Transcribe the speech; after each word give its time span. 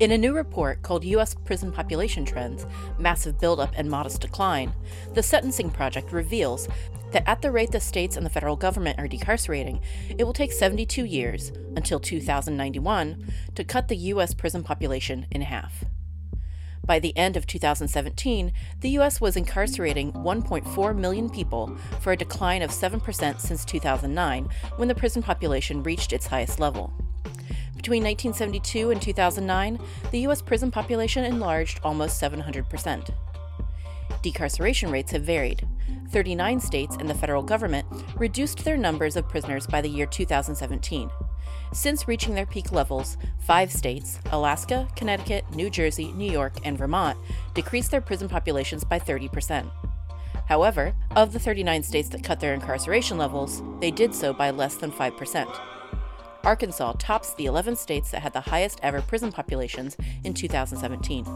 In 0.00 0.12
a 0.12 0.16
new 0.16 0.34
report 0.34 0.80
called 0.80 1.04
U.S. 1.04 1.34
Prison 1.34 1.70
Population 1.70 2.24
Trends 2.24 2.64
Massive 2.98 3.38
Buildup 3.38 3.74
and 3.76 3.90
Modest 3.90 4.22
Decline, 4.22 4.72
the 5.12 5.22
Sentencing 5.22 5.68
Project 5.68 6.10
reveals 6.10 6.68
that 7.12 7.28
at 7.28 7.42
the 7.42 7.50
rate 7.50 7.70
the 7.70 7.80
states 7.80 8.16
and 8.16 8.24
the 8.24 8.30
federal 8.30 8.56
government 8.56 8.98
are 8.98 9.06
decarcerating, 9.06 9.78
it 10.16 10.24
will 10.24 10.32
take 10.32 10.52
72 10.52 11.04
years, 11.04 11.52
until 11.76 12.00
2091, 12.00 13.30
to 13.54 13.62
cut 13.62 13.88
the 13.88 13.96
U.S. 13.96 14.32
prison 14.32 14.62
population 14.62 15.26
in 15.30 15.42
half. 15.42 15.84
By 16.82 16.98
the 16.98 17.14
end 17.14 17.36
of 17.36 17.46
2017, 17.46 18.54
the 18.80 18.90
U.S. 18.90 19.20
was 19.20 19.36
incarcerating 19.36 20.12
1.4 20.14 20.96
million 20.96 21.28
people 21.28 21.76
for 22.00 22.12
a 22.12 22.16
decline 22.16 22.62
of 22.62 22.70
7% 22.70 23.38
since 23.38 23.66
2009, 23.66 24.48
when 24.76 24.88
the 24.88 24.94
prison 24.94 25.22
population 25.22 25.82
reached 25.82 26.14
its 26.14 26.28
highest 26.28 26.58
level. 26.58 26.90
Between 27.90 28.04
1972 28.04 28.92
and 28.92 29.02
2009, 29.02 29.80
the 30.12 30.20
U.S. 30.20 30.40
prison 30.40 30.70
population 30.70 31.24
enlarged 31.24 31.80
almost 31.82 32.22
700%. 32.22 33.10
Decarceration 34.22 34.92
rates 34.92 35.10
have 35.10 35.24
varied. 35.24 35.66
39 36.10 36.60
states 36.60 36.94
and 37.00 37.10
the 37.10 37.14
federal 37.16 37.42
government 37.42 37.88
reduced 38.14 38.64
their 38.64 38.76
numbers 38.76 39.16
of 39.16 39.28
prisoners 39.28 39.66
by 39.66 39.80
the 39.80 39.88
year 39.88 40.06
2017. 40.06 41.10
Since 41.72 42.06
reaching 42.06 42.36
their 42.36 42.46
peak 42.46 42.70
levels, 42.70 43.16
five 43.40 43.72
states 43.72 44.20
Alaska, 44.30 44.86
Connecticut, 44.94 45.44
New 45.56 45.68
Jersey, 45.68 46.12
New 46.12 46.30
York, 46.30 46.58
and 46.62 46.78
Vermont 46.78 47.18
decreased 47.54 47.90
their 47.90 48.00
prison 48.00 48.28
populations 48.28 48.84
by 48.84 49.00
30%. 49.00 49.68
However, 50.46 50.94
of 51.16 51.32
the 51.32 51.40
39 51.40 51.82
states 51.82 52.08
that 52.10 52.22
cut 52.22 52.38
their 52.38 52.54
incarceration 52.54 53.18
levels, 53.18 53.64
they 53.80 53.90
did 53.90 54.14
so 54.14 54.32
by 54.32 54.52
less 54.52 54.76
than 54.76 54.92
5%. 54.92 55.69
Arkansas 56.44 56.94
tops 56.98 57.34
the 57.34 57.46
11 57.46 57.76
states 57.76 58.10
that 58.10 58.22
had 58.22 58.32
the 58.32 58.40
highest 58.40 58.80
ever 58.82 59.02
prison 59.02 59.30
populations 59.30 59.96
in 60.24 60.32
2017. 60.32 61.26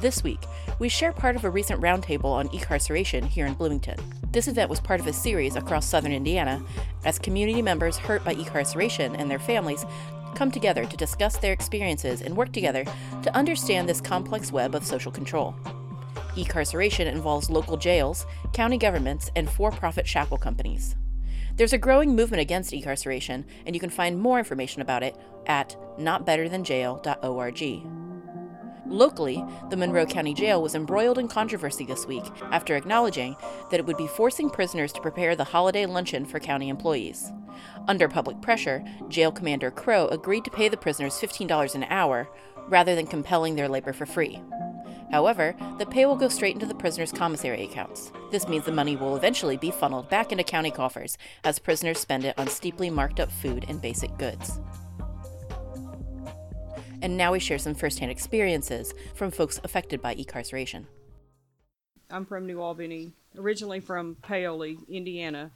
This 0.00 0.22
week, 0.22 0.40
we 0.78 0.88
share 0.88 1.12
part 1.12 1.36
of 1.36 1.44
a 1.44 1.50
recent 1.50 1.80
roundtable 1.80 2.24
on 2.24 2.48
incarceration 2.52 3.24
here 3.24 3.46
in 3.46 3.54
Bloomington. 3.54 3.96
This 4.32 4.48
event 4.48 4.68
was 4.68 4.80
part 4.80 5.00
of 5.00 5.06
a 5.06 5.12
series 5.12 5.56
across 5.56 5.86
southern 5.86 6.12
Indiana 6.12 6.62
as 7.04 7.18
community 7.18 7.62
members 7.62 7.96
hurt 7.96 8.24
by 8.24 8.32
incarceration 8.32 9.14
and 9.16 9.30
their 9.30 9.38
families 9.38 9.86
come 10.34 10.50
together 10.50 10.84
to 10.84 10.96
discuss 10.96 11.36
their 11.36 11.52
experiences 11.52 12.20
and 12.22 12.36
work 12.36 12.52
together 12.52 12.84
to 13.22 13.36
understand 13.36 13.88
this 13.88 14.00
complex 14.00 14.50
web 14.50 14.74
of 14.74 14.84
social 14.84 15.12
control. 15.12 15.54
Incarceration 16.36 17.06
involves 17.06 17.50
local 17.50 17.76
jails, 17.76 18.26
county 18.52 18.78
governments, 18.78 19.30
and 19.36 19.48
for 19.48 19.70
profit 19.70 20.06
shackle 20.06 20.38
companies. 20.38 20.96
There's 21.62 21.72
a 21.72 21.78
growing 21.78 22.16
movement 22.16 22.40
against 22.40 22.72
incarceration, 22.72 23.44
and 23.64 23.76
you 23.76 23.78
can 23.78 23.88
find 23.88 24.18
more 24.18 24.40
information 24.40 24.82
about 24.82 25.04
it 25.04 25.16
at 25.46 25.76
notbetterthanjail.org. 25.96 27.86
Locally, 28.84 29.44
the 29.70 29.76
Monroe 29.76 30.04
County 30.04 30.34
Jail 30.34 30.60
was 30.60 30.74
embroiled 30.74 31.18
in 31.18 31.28
controversy 31.28 31.84
this 31.84 32.04
week 32.04 32.24
after 32.50 32.74
acknowledging 32.74 33.36
that 33.70 33.78
it 33.78 33.86
would 33.86 33.96
be 33.96 34.08
forcing 34.08 34.50
prisoners 34.50 34.92
to 34.92 35.00
prepare 35.00 35.36
the 35.36 35.44
holiday 35.44 35.86
luncheon 35.86 36.24
for 36.24 36.40
county 36.40 36.68
employees. 36.68 37.30
Under 37.86 38.08
public 38.08 38.40
pressure, 38.40 38.84
Jail 39.08 39.30
Commander 39.30 39.70
Crow 39.70 40.08
agreed 40.08 40.44
to 40.46 40.50
pay 40.50 40.68
the 40.68 40.76
prisoners 40.76 41.14
$15 41.20 41.76
an 41.76 41.84
hour 41.84 42.28
rather 42.66 42.96
than 42.96 43.06
compelling 43.06 43.54
their 43.54 43.68
labor 43.68 43.92
for 43.92 44.04
free. 44.04 44.42
However, 45.10 45.54
the 45.78 45.86
pay 45.86 46.06
will 46.06 46.16
go 46.16 46.28
straight 46.28 46.54
into 46.54 46.66
the 46.66 46.74
prisoners' 46.74 47.12
commissary 47.12 47.64
accounts. 47.64 48.12
This 48.30 48.48
means 48.48 48.64
the 48.64 48.72
money 48.72 48.96
will 48.96 49.16
eventually 49.16 49.56
be 49.56 49.70
funneled 49.70 50.08
back 50.08 50.32
into 50.32 50.44
county 50.44 50.70
coffers 50.70 51.18
as 51.44 51.58
prisoners 51.58 51.98
spend 51.98 52.24
it 52.24 52.38
on 52.38 52.48
steeply 52.48 52.88
marked 52.88 53.20
up 53.20 53.30
food 53.30 53.66
and 53.68 53.80
basic 53.80 54.16
goods. 54.16 54.58
And 57.02 57.16
now 57.16 57.32
we 57.32 57.40
share 57.40 57.58
some 57.58 57.74
firsthand 57.74 58.10
experiences 58.10 58.94
from 59.14 59.30
folks 59.30 59.60
affected 59.64 60.00
by 60.00 60.14
incarceration. 60.14 60.86
I'm 62.10 62.24
from 62.24 62.46
New 62.46 62.60
Albany, 62.60 63.12
originally 63.36 63.80
from 63.80 64.16
Paoli, 64.22 64.78
Indiana. 64.88 65.50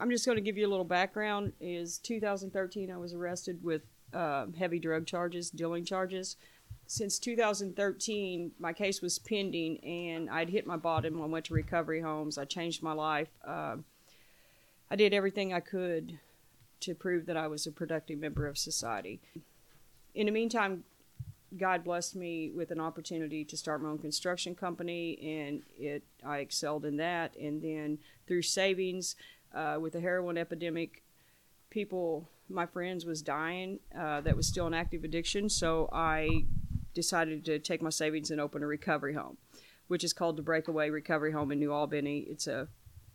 I'm 0.00 0.10
just 0.10 0.24
going 0.24 0.36
to 0.36 0.42
give 0.42 0.56
you 0.56 0.66
a 0.66 0.70
little 0.70 0.84
background. 0.84 1.52
Is 1.60 1.98
2013 1.98 2.90
I 2.90 2.96
was 2.96 3.12
arrested 3.12 3.62
with 3.62 3.82
uh, 4.14 4.46
heavy 4.58 4.78
drug 4.78 5.06
charges, 5.06 5.50
dealing 5.50 5.84
charges 5.84 6.36
since 6.86 7.18
2013, 7.18 8.52
my 8.58 8.72
case 8.72 9.02
was 9.02 9.18
pending, 9.18 9.78
and 9.84 10.30
I'd 10.30 10.48
hit 10.48 10.66
my 10.66 10.76
bottom. 10.78 11.20
I 11.20 11.26
went 11.26 11.44
to 11.46 11.54
recovery 11.54 12.00
homes. 12.00 12.38
I 12.38 12.46
changed 12.46 12.82
my 12.82 12.94
life. 12.94 13.28
Uh, 13.46 13.76
I 14.90 14.96
did 14.96 15.12
everything 15.12 15.52
I 15.52 15.60
could 15.60 16.18
to 16.80 16.94
prove 16.94 17.26
that 17.26 17.36
I 17.36 17.46
was 17.46 17.66
a 17.66 17.72
productive 17.72 18.18
member 18.18 18.46
of 18.46 18.56
society. 18.56 19.20
In 20.14 20.26
the 20.26 20.32
meantime, 20.32 20.84
God 21.56 21.84
blessed 21.84 22.16
me 22.16 22.50
with 22.50 22.70
an 22.70 22.80
opportunity 22.80 23.44
to 23.44 23.56
start 23.56 23.82
my 23.82 23.90
own 23.90 23.98
construction 23.98 24.54
company, 24.54 25.18
and 25.22 25.62
it 25.78 26.04
I 26.24 26.38
excelled 26.38 26.86
in 26.86 26.96
that. 26.96 27.36
And 27.36 27.62
then 27.62 27.98
through 28.26 28.42
savings, 28.42 29.14
uh, 29.54 29.76
with 29.80 29.92
the 29.92 30.00
heroin 30.00 30.38
epidemic, 30.38 31.02
people, 31.70 32.28
my 32.48 32.64
friends, 32.64 33.04
was 33.04 33.22
dying. 33.22 33.80
Uh, 33.98 34.20
that 34.22 34.36
was 34.36 34.46
still 34.46 34.66
an 34.66 34.74
active 34.74 35.04
addiction, 35.04 35.48
so 35.48 35.88
I 35.92 36.44
decided 36.98 37.44
to 37.44 37.60
take 37.60 37.80
my 37.80 37.90
savings 37.90 38.32
and 38.32 38.40
open 38.40 38.60
a 38.60 38.66
recovery 38.66 39.14
home, 39.14 39.36
which 39.86 40.02
is 40.02 40.12
called 40.12 40.36
the 40.36 40.42
Breakaway 40.42 40.90
Recovery 40.90 41.30
Home 41.30 41.52
in 41.52 41.60
New 41.60 41.72
Albany. 41.72 42.26
It's 42.28 42.48
a 42.48 42.66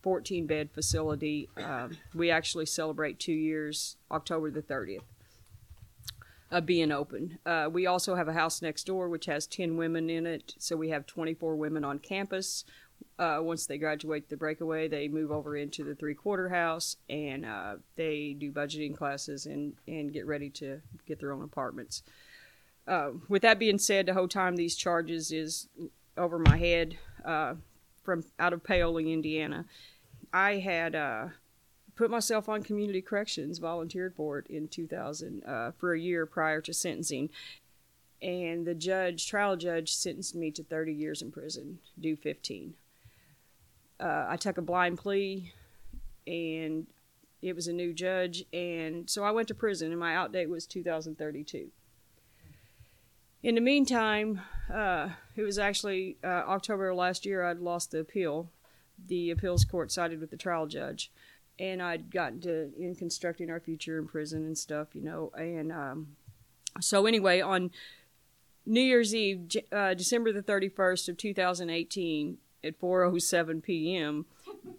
14 0.03 0.47
bed 0.47 0.69
facility. 0.71 1.49
Um, 1.57 1.97
we 2.15 2.31
actually 2.31 2.65
celebrate 2.65 3.19
two 3.19 3.33
years, 3.33 3.97
October 4.09 4.49
the 4.51 4.61
30th. 4.61 5.01
Uh, 6.49 6.61
being 6.61 6.93
open. 6.93 7.39
Uh, 7.45 7.67
we 7.69 7.85
also 7.85 8.15
have 8.15 8.29
a 8.29 8.33
house 8.33 8.61
next 8.61 8.85
door 8.85 9.09
which 9.09 9.25
has 9.25 9.47
10 9.47 9.75
women 9.75 10.09
in 10.09 10.25
it, 10.25 10.53
so 10.59 10.77
we 10.77 10.89
have 10.89 11.05
24 11.05 11.57
women 11.57 11.83
on 11.83 11.99
campus. 11.99 12.63
Uh, 13.19 13.39
once 13.41 13.65
they 13.65 13.77
graduate 13.77 14.29
the 14.29 14.37
breakaway, 14.37 14.87
they 14.87 15.09
move 15.09 15.29
over 15.29 15.57
into 15.57 15.83
the 15.83 15.95
three 15.95 16.13
quarter 16.13 16.47
house 16.47 16.95
and 17.09 17.45
uh, 17.45 17.75
they 17.97 18.33
do 18.39 18.49
budgeting 18.49 18.95
classes 18.95 19.45
and, 19.45 19.73
and 19.87 20.13
get 20.13 20.25
ready 20.25 20.49
to 20.49 20.79
get 21.05 21.19
their 21.19 21.33
own 21.33 21.43
apartments. 21.43 22.03
Uh, 22.87 23.11
with 23.29 23.41
that 23.41 23.59
being 23.59 23.79
said, 23.79 24.05
the 24.05 24.13
whole 24.13 24.27
time 24.27 24.55
these 24.55 24.75
charges 24.75 25.31
is 25.31 25.67
over 26.17 26.37
my 26.37 26.57
head 26.57 26.97
uh, 27.23 27.55
from 28.03 28.23
out 28.39 28.53
of 28.53 28.63
Paoli, 28.63 29.11
Indiana. 29.11 29.65
I 30.33 30.57
had 30.57 30.95
uh, 30.95 31.27
put 31.95 32.09
myself 32.09 32.49
on 32.49 32.63
community 32.63 33.01
corrections, 33.01 33.59
volunteered 33.59 34.15
for 34.15 34.39
it 34.39 34.47
in 34.47 34.67
2000 34.67 35.43
uh, 35.45 35.71
for 35.77 35.93
a 35.93 35.99
year 35.99 36.25
prior 36.25 36.59
to 36.61 36.73
sentencing. 36.73 37.29
And 38.21 38.65
the 38.65 38.75
judge, 38.75 39.27
trial 39.27 39.55
judge, 39.55 39.93
sentenced 39.93 40.35
me 40.35 40.51
to 40.51 40.63
30 40.63 40.93
years 40.93 41.21
in 41.21 41.31
prison, 41.31 41.79
do 41.99 42.15
15. 42.15 42.73
Uh, 43.99 44.25
I 44.27 44.37
took 44.37 44.57
a 44.57 44.61
blind 44.61 44.97
plea, 44.97 45.53
and 46.25 46.87
it 47.41 47.53
was 47.55 47.67
a 47.67 47.73
new 47.73 47.93
judge, 47.93 48.45
and 48.53 49.09
so 49.09 49.23
I 49.23 49.31
went 49.31 49.49
to 49.49 49.55
prison, 49.55 49.91
and 49.91 49.99
my 49.99 50.15
out 50.15 50.31
date 50.31 50.49
was 50.49 50.65
2032 50.65 51.69
in 53.43 53.55
the 53.55 53.61
meantime, 53.61 54.41
uh, 54.73 55.09
it 55.35 55.43
was 55.43 55.59
actually 55.59 56.17
uh, 56.23 56.27
October 56.27 56.93
last 56.95 57.25
year 57.25 57.43
I'd 57.43 57.59
lost 57.59 57.91
the 57.91 57.99
appeal. 57.99 58.49
The 59.07 59.31
appeals 59.31 59.65
court 59.65 59.91
sided 59.91 60.21
with 60.21 60.31
the 60.31 60.37
trial 60.37 60.65
judge, 60.65 61.11
and 61.59 61.81
I'd 61.81 62.09
gotten 62.09 62.39
to 62.41 62.71
in 62.79 62.95
constructing 62.95 63.49
our 63.49 63.59
future 63.59 63.99
in 63.99 64.07
prison 64.07 64.45
and 64.45 64.57
stuff, 64.57 64.95
you 64.95 65.01
know. 65.01 65.31
And 65.37 65.71
um, 65.71 66.15
so 66.79 67.05
anyway, 67.05 67.41
on 67.41 67.71
New 68.65 68.81
Year's 68.81 69.13
Eve, 69.13 69.51
uh, 69.71 69.93
December 69.93 70.31
the 70.31 70.41
thirty 70.41 70.69
first 70.69 71.09
of 71.09 71.17
two 71.17 71.33
thousand 71.33 71.69
eighteen, 71.69 72.37
at 72.63 72.79
four 72.79 73.03
oh 73.03 73.17
seven 73.17 73.61
p.m., 73.61 74.25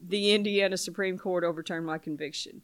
the 0.08 0.32
Indiana 0.32 0.78
Supreme 0.78 1.18
Court 1.18 1.44
overturned 1.44 1.84
my 1.84 1.98
conviction. 1.98 2.62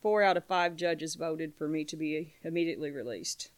Four 0.00 0.22
out 0.22 0.36
of 0.36 0.44
five 0.44 0.76
judges 0.76 1.16
voted 1.16 1.52
for 1.58 1.66
me 1.66 1.84
to 1.84 1.96
be 1.96 2.34
immediately 2.44 2.92
released. 2.92 3.50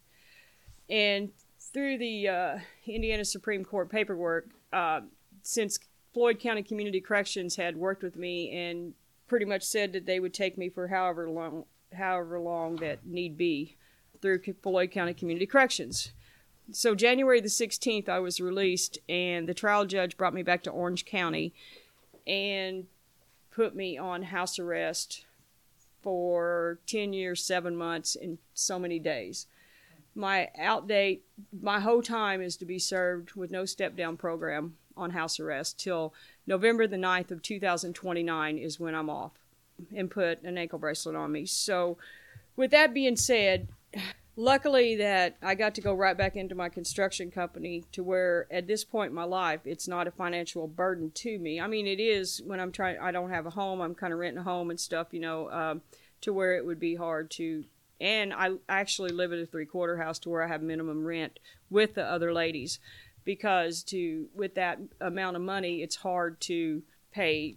And 0.89 1.31
through 1.79 1.97
the 1.97 2.27
uh, 2.27 2.59
Indiana 2.89 3.25
Supreme 3.25 3.65
Court 3.65 3.89
paperwork, 3.89 4.49
uh, 4.73 5.03
since 5.43 5.79
Floyd 6.13 6.41
County 6.41 6.65
Community 6.65 7.01
Corrections 7.01 7.55
had 7.55 7.77
worked 7.77 8.03
with 8.03 8.17
me 8.17 8.51
and 8.51 8.95
pretty 9.29 9.45
much 9.45 9.63
said 9.63 9.93
that 9.93 10.05
they 10.05 10.19
would 10.19 10.35
take 10.35 10.59
me 10.59 10.69
for 10.69 10.89
however 10.89 11.31
long, 11.31 11.67
however 11.95 12.41
long 12.41 12.75
that 12.77 13.07
need 13.07 13.39
be, 13.39 13.77
through 14.21 14.41
Floyd 14.61 14.91
County 14.91 15.15
Community 15.15 15.47
Corrections. 15.47 16.11
So 16.73 16.97
January 16.97 17.41
the 17.41 17.47
16th, 17.47 18.09
I 18.09 18.19
was 18.19 18.41
released, 18.41 18.99
and 19.09 19.49
the 19.49 19.55
trial 19.55 19.87
judge 19.87 20.17
brought 20.17 20.35
me 20.35 20.43
back 20.43 20.65
to 20.65 20.71
Orange 20.71 21.05
County, 21.05 21.55
and 22.27 22.87
put 23.53 23.77
me 23.77 23.97
on 23.97 24.25
house 24.25 24.59
arrest 24.59 25.27
for 26.03 26.81
10 26.89 27.13
years, 27.13 27.45
seven 27.45 27.77
months, 27.77 28.17
and 28.21 28.39
so 28.53 28.81
many 28.81 28.99
days. 28.99 29.47
My 30.19 30.49
out 30.59 30.89
date, 30.89 31.25
my 31.63 31.79
whole 31.79 32.03
time 32.03 32.43
is 32.43 32.57
to 32.57 32.65
be 32.65 32.81
served 32.81 33.35
with 33.35 33.53
no 33.53 33.65
step 33.65 33.97
down 33.97 34.17
program 34.17 34.75
on 34.97 35.11
house 35.11 35.39
arrest 35.39 35.79
till 35.79 36.13
November 36.45 36.89
the 36.89 36.97
9th 36.97 37.31
of 37.31 37.41
2029 37.41 38.59
is 38.59 38.81
when 38.81 38.97
I'm 38.97 39.09
off 39.09 39.33
and 39.95 40.11
put 40.11 40.43
an 40.43 40.59
ankle 40.59 40.81
bracelet 40.81 41.15
on 41.15 41.31
me. 41.31 41.47
So, 41.47 41.99
with 42.57 42.73
that 42.73 42.93
being 42.93 43.15
said, 43.15 43.69
luckily 44.35 44.97
that 44.97 45.37
I 45.41 45.55
got 45.55 45.77
to 45.77 45.81
go 45.81 45.95
right 45.95 46.19
back 46.19 46.35
into 46.35 46.57
my 46.57 46.69
construction 46.69 47.31
company 47.31 47.85
to 47.93 48.03
where 48.03 48.47
at 48.51 48.67
this 48.67 48.85
point 48.85 49.11
in 49.11 49.15
my 49.15 49.25
life 49.25 49.61
it's 49.65 49.87
not 49.87 50.09
a 50.09 50.11
financial 50.11 50.67
burden 50.67 51.13
to 51.17 51.39
me. 51.39 51.61
I 51.61 51.69
mean, 51.69 51.87
it 51.87 52.01
is 52.01 52.43
when 52.45 52.59
I'm 52.59 52.73
trying, 52.73 52.99
I 52.99 53.13
don't 53.13 53.31
have 53.31 53.47
a 53.47 53.51
home, 53.51 53.81
I'm 53.81 53.95
kind 53.95 54.13
of 54.13 54.19
renting 54.19 54.41
a 54.41 54.45
home 54.45 54.71
and 54.71 54.81
stuff, 54.81 55.09
you 55.13 55.21
know, 55.21 55.51
um, 55.51 55.83
to 56.23 56.33
where 56.33 56.57
it 56.57 56.67
would 56.67 56.81
be 56.81 56.97
hard 56.97 57.31
to. 57.33 57.65
And 58.01 58.33
I 58.33 58.53
actually 58.69 59.11
live 59.11 59.33
at 59.33 59.39
a 59.39 59.47
three 59.47 59.67
quarter 59.67 59.97
house 59.97 60.19
to 60.21 60.31
where 60.31 60.43
I 60.43 60.49
have 60.49 60.63
minimum 60.63 61.05
rent 61.05 61.39
with 61.71 61.95
the 61.95 62.05
other 62.05 62.33
ladies 62.33 62.79
because 63.25 63.83
to 63.83 64.29
with 64.35 64.55
that 64.55 64.79
amount 65.01 65.37
of 65.37 65.43
money 65.43 65.83
it's 65.83 65.97
hard 65.97 66.41
to 66.41 66.83
pay 67.13 67.57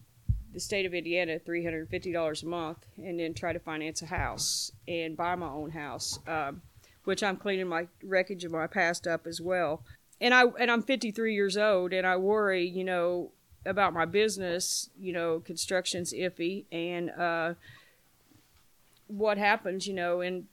the 0.53 0.59
state 0.59 0.85
of 0.85 0.93
Indiana 0.93 1.39
$350 1.39 2.43
a 2.43 2.45
month 2.45 2.85
and 2.97 3.19
then 3.19 3.33
try 3.33 3.53
to 3.53 3.59
finance 3.59 4.01
a 4.01 4.07
house 4.07 4.71
and 4.87 5.15
buy 5.15 5.35
my 5.35 5.47
own 5.47 5.71
house, 5.71 6.19
um, 6.27 6.61
which 7.05 7.23
I'm 7.23 7.37
cleaning 7.37 7.67
my 7.67 7.87
wreckage 8.03 8.43
of 8.43 8.51
my 8.51 8.67
past 8.67 9.07
up 9.07 9.25
as 9.25 9.39
well. 9.39 9.83
And 10.19 10.33
I 10.33 10.43
and 10.59 10.69
I'm 10.69 10.83
53 10.83 11.33
years 11.33 11.57
old 11.57 11.93
and 11.93 12.05
I 12.05 12.17
worry, 12.17 12.67
you 12.67 12.83
know, 12.83 13.31
about 13.65 13.93
my 13.93 14.05
business. 14.05 14.89
You 14.99 15.13
know, 15.13 15.39
construction's 15.39 16.13
iffy 16.13 16.65
and 16.71 17.09
uh, 17.11 17.53
what 19.11 19.37
happens, 19.37 19.87
you 19.87 19.93
know, 19.93 20.21
in 20.21 20.47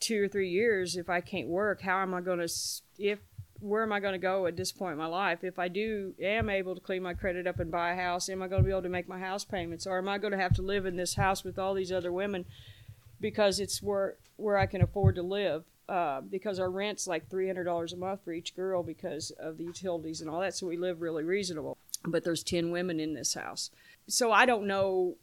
two 0.00 0.24
or 0.24 0.28
three 0.28 0.50
years 0.50 0.96
if 0.96 1.08
I 1.08 1.20
can't 1.20 1.48
work. 1.48 1.80
How 1.80 2.02
am 2.02 2.14
I 2.14 2.20
going 2.20 2.38
to 2.38 2.48
if 2.98 3.18
where 3.60 3.82
am 3.82 3.92
I 3.92 4.00
going 4.00 4.12
to 4.12 4.18
go 4.18 4.46
at 4.46 4.56
this 4.56 4.70
point 4.70 4.92
in 4.92 4.98
my 4.98 5.06
life? 5.06 5.42
If 5.42 5.58
I 5.58 5.68
do 5.68 6.14
am 6.20 6.50
able 6.50 6.74
to 6.74 6.80
clean 6.80 7.02
my 7.02 7.14
credit 7.14 7.46
up 7.46 7.58
and 7.58 7.70
buy 7.70 7.92
a 7.92 7.96
house, 7.96 8.28
am 8.28 8.42
I 8.42 8.48
going 8.48 8.62
to 8.62 8.66
be 8.66 8.70
able 8.70 8.82
to 8.82 8.90
make 8.90 9.08
my 9.08 9.18
house 9.18 9.44
payments, 9.44 9.86
or 9.86 9.96
am 9.96 10.08
I 10.08 10.18
going 10.18 10.32
to 10.32 10.38
have 10.38 10.54
to 10.54 10.62
live 10.62 10.84
in 10.84 10.96
this 10.96 11.14
house 11.14 11.42
with 11.42 11.58
all 11.58 11.72
these 11.72 11.90
other 11.90 12.12
women 12.12 12.44
because 13.20 13.58
it's 13.58 13.82
where 13.82 14.16
where 14.36 14.58
I 14.58 14.66
can 14.66 14.82
afford 14.82 15.14
to 15.14 15.22
live? 15.22 15.64
Uh, 15.88 16.20
because 16.20 16.58
our 16.58 16.70
rent's 16.70 17.06
like 17.06 17.30
three 17.30 17.46
hundred 17.46 17.64
dollars 17.64 17.92
a 17.92 17.96
month 17.96 18.20
for 18.24 18.32
each 18.32 18.54
girl 18.54 18.82
because 18.82 19.30
of 19.38 19.56
the 19.56 19.64
utilities 19.64 20.20
and 20.20 20.28
all 20.28 20.40
that, 20.40 20.54
so 20.54 20.66
we 20.66 20.76
live 20.76 21.00
really 21.00 21.24
reasonable. 21.24 21.78
But 22.04 22.24
there's 22.24 22.42
ten 22.42 22.70
women 22.70 23.00
in 23.00 23.14
this 23.14 23.34
house, 23.34 23.70
so 24.06 24.32
I 24.32 24.44
don't 24.44 24.66
know 24.66 25.16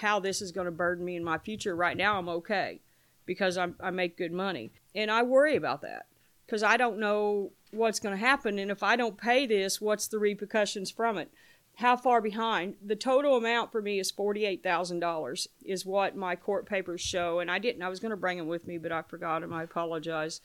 how 0.00 0.20
this 0.20 0.40
is 0.40 0.52
going 0.52 0.66
to 0.66 0.70
burden 0.70 1.04
me 1.04 1.16
in 1.16 1.24
my 1.24 1.38
future. 1.38 1.74
Right 1.74 1.96
now, 1.96 2.18
I'm 2.18 2.28
okay 2.28 2.80
because 3.26 3.56
I'm, 3.56 3.76
I 3.80 3.90
make 3.90 4.16
good 4.16 4.32
money, 4.32 4.72
and 4.94 5.10
I 5.10 5.22
worry 5.22 5.56
about 5.56 5.82
that 5.82 6.06
because 6.46 6.62
I 6.62 6.76
don't 6.76 6.98
know 6.98 7.52
what's 7.70 8.00
going 8.00 8.14
to 8.14 8.24
happen. 8.24 8.58
And 8.58 8.70
if 8.70 8.82
I 8.82 8.96
don't 8.96 9.16
pay 9.16 9.46
this, 9.46 9.80
what's 9.80 10.06
the 10.06 10.18
repercussions 10.18 10.90
from 10.90 11.18
it? 11.18 11.30
How 11.76 11.96
far 11.96 12.20
behind? 12.20 12.74
The 12.84 12.96
total 12.96 13.36
amount 13.36 13.72
for 13.72 13.80
me 13.80 13.98
is 13.98 14.12
$48,000, 14.12 15.46
is 15.64 15.86
what 15.86 16.14
my 16.14 16.36
court 16.36 16.66
papers 16.66 17.00
show. 17.00 17.40
And 17.40 17.50
I 17.50 17.58
didn't, 17.58 17.82
I 17.82 17.88
was 17.88 18.00
going 18.00 18.10
to 18.10 18.16
bring 18.16 18.36
them 18.36 18.46
with 18.46 18.66
me, 18.66 18.76
but 18.76 18.92
I 18.92 19.02
forgot 19.02 19.40
them. 19.40 19.52
I 19.52 19.62
apologize. 19.62 20.42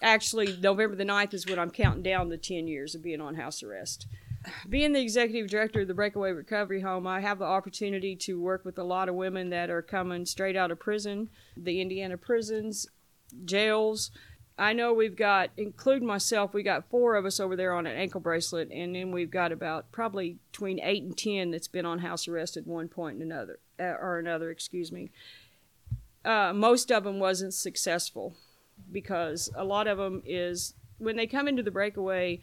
Actually, 0.00 0.56
November 0.60 0.94
the 0.94 1.04
9th 1.04 1.34
is 1.34 1.46
when 1.46 1.58
I'm 1.58 1.72
counting 1.72 2.04
down 2.04 2.28
the 2.28 2.38
10 2.38 2.68
years 2.68 2.94
of 2.94 3.02
being 3.02 3.20
on 3.20 3.34
house 3.34 3.62
arrest. 3.64 4.06
Being 4.68 4.92
the 4.92 5.00
executive 5.00 5.50
director 5.50 5.82
of 5.82 5.88
the 5.88 5.94
Breakaway 5.94 6.32
Recovery 6.32 6.80
Home, 6.80 7.06
I 7.06 7.20
have 7.20 7.38
the 7.38 7.44
opportunity 7.44 8.14
to 8.16 8.40
work 8.40 8.64
with 8.64 8.78
a 8.78 8.84
lot 8.84 9.08
of 9.08 9.14
women 9.14 9.50
that 9.50 9.70
are 9.70 9.82
coming 9.82 10.26
straight 10.26 10.56
out 10.56 10.70
of 10.70 10.78
prison, 10.78 11.30
the 11.56 11.80
Indiana 11.80 12.18
prisons, 12.18 12.86
jails, 13.44 14.10
I 14.56 14.72
know 14.72 14.92
we've 14.92 15.16
got, 15.16 15.50
including 15.56 16.06
myself, 16.06 16.54
we 16.54 16.62
got 16.62 16.88
four 16.88 17.16
of 17.16 17.26
us 17.26 17.40
over 17.40 17.56
there 17.56 17.74
on 17.74 17.86
an 17.86 17.96
ankle 17.96 18.20
bracelet, 18.20 18.70
and 18.70 18.94
then 18.94 19.10
we've 19.10 19.30
got 19.30 19.50
about 19.50 19.90
probably 19.90 20.38
between 20.52 20.78
eight 20.80 21.02
and 21.02 21.16
ten 21.16 21.50
that's 21.50 21.66
been 21.66 21.84
on 21.86 21.98
house 21.98 22.28
arrest 22.28 22.56
at 22.56 22.66
one 22.66 22.88
point 22.88 23.14
and 23.14 23.22
another, 23.22 23.58
uh, 23.80 23.96
or 24.00 24.18
another, 24.18 24.50
excuse 24.50 24.92
me. 24.92 25.10
Uh, 26.24 26.52
most 26.54 26.92
of 26.92 27.02
them 27.02 27.18
wasn't 27.18 27.52
successful 27.52 28.36
because 28.92 29.50
a 29.56 29.64
lot 29.64 29.88
of 29.88 29.98
them 29.98 30.22
is 30.24 30.74
when 30.98 31.16
they 31.16 31.26
come 31.26 31.48
into 31.48 31.62
the 31.62 31.70
breakaway, 31.72 32.40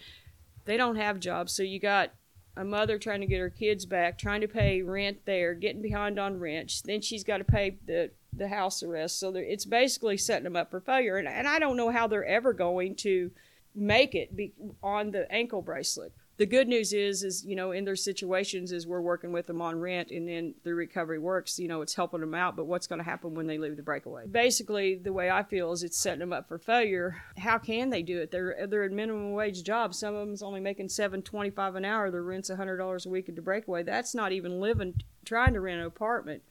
they 0.65 0.77
don't 0.77 0.95
have 0.95 1.19
jobs. 1.19 1.53
So 1.53 1.63
you 1.63 1.79
got 1.79 2.11
a 2.55 2.63
mother 2.63 2.97
trying 2.97 3.21
to 3.21 3.27
get 3.27 3.39
her 3.39 3.49
kids 3.49 3.85
back, 3.85 4.17
trying 4.17 4.41
to 4.41 4.47
pay 4.47 4.81
rent 4.81 5.19
there, 5.25 5.53
getting 5.53 5.81
behind 5.81 6.19
on 6.19 6.39
rent. 6.39 6.81
Then 6.85 7.01
she's 7.01 7.23
got 7.23 7.37
to 7.37 7.43
pay 7.43 7.77
the 7.85 8.11
the 8.33 8.47
house 8.47 8.81
arrest. 8.81 9.19
So 9.19 9.33
it's 9.35 9.65
basically 9.65 10.17
setting 10.17 10.45
them 10.45 10.55
up 10.55 10.71
for 10.71 10.79
failure. 10.79 11.17
And, 11.17 11.27
and 11.27 11.47
I 11.47 11.59
don't 11.59 11.75
know 11.75 11.89
how 11.89 12.07
they're 12.07 12.25
ever 12.25 12.53
going 12.53 12.95
to 12.95 13.31
make 13.75 14.15
it 14.15 14.35
be, 14.35 14.53
on 14.81 15.11
the 15.11 15.29
ankle 15.31 15.61
bracelet. 15.61 16.13
The 16.41 16.47
good 16.47 16.67
news 16.67 16.91
is, 16.91 17.21
is 17.21 17.45
you 17.45 17.55
know, 17.55 17.71
in 17.71 17.85
their 17.85 17.95
situations, 17.95 18.71
is 18.71 18.87
we're 18.87 18.99
working 18.99 19.31
with 19.31 19.45
them 19.45 19.61
on 19.61 19.79
rent, 19.79 20.09
and 20.09 20.27
then 20.27 20.55
the 20.63 20.73
recovery 20.73 21.19
works. 21.19 21.59
You 21.59 21.67
know, 21.67 21.83
it's 21.83 21.93
helping 21.93 22.19
them 22.19 22.33
out. 22.33 22.55
But 22.55 22.65
what's 22.65 22.87
going 22.87 22.97
to 22.97 23.05
happen 23.05 23.35
when 23.35 23.45
they 23.45 23.59
leave 23.59 23.77
the 23.77 23.83
breakaway? 23.83 24.25
Basically, 24.25 24.95
the 24.95 25.13
way 25.13 25.29
I 25.29 25.43
feel 25.43 25.71
is 25.71 25.83
it's 25.83 25.99
setting 25.99 26.21
them 26.21 26.33
up 26.33 26.47
for 26.47 26.57
failure. 26.57 27.21
How 27.37 27.59
can 27.59 27.91
they 27.91 28.01
do 28.01 28.19
it? 28.19 28.31
They're 28.31 28.65
they're 28.67 28.85
at 28.85 28.91
minimum 28.91 29.33
wage 29.33 29.61
jobs. 29.61 29.99
Some 29.99 30.15
of 30.15 30.25
them's 30.25 30.41
only 30.41 30.59
making 30.59 30.89
seven 30.89 31.21
twenty 31.21 31.51
five 31.51 31.75
an 31.75 31.85
hour. 31.85 32.09
Their 32.09 32.23
rent's 32.23 32.49
a 32.49 32.55
hundred 32.55 32.77
dollars 32.77 33.05
a 33.05 33.09
week 33.09 33.29
at 33.29 33.35
the 33.35 33.43
breakaway. 33.43 33.83
That's 33.83 34.15
not 34.15 34.31
even 34.31 34.59
living, 34.59 34.95
trying 35.23 35.53
to 35.53 35.61
rent 35.61 35.81
an 35.81 35.85
apartment 35.85 36.41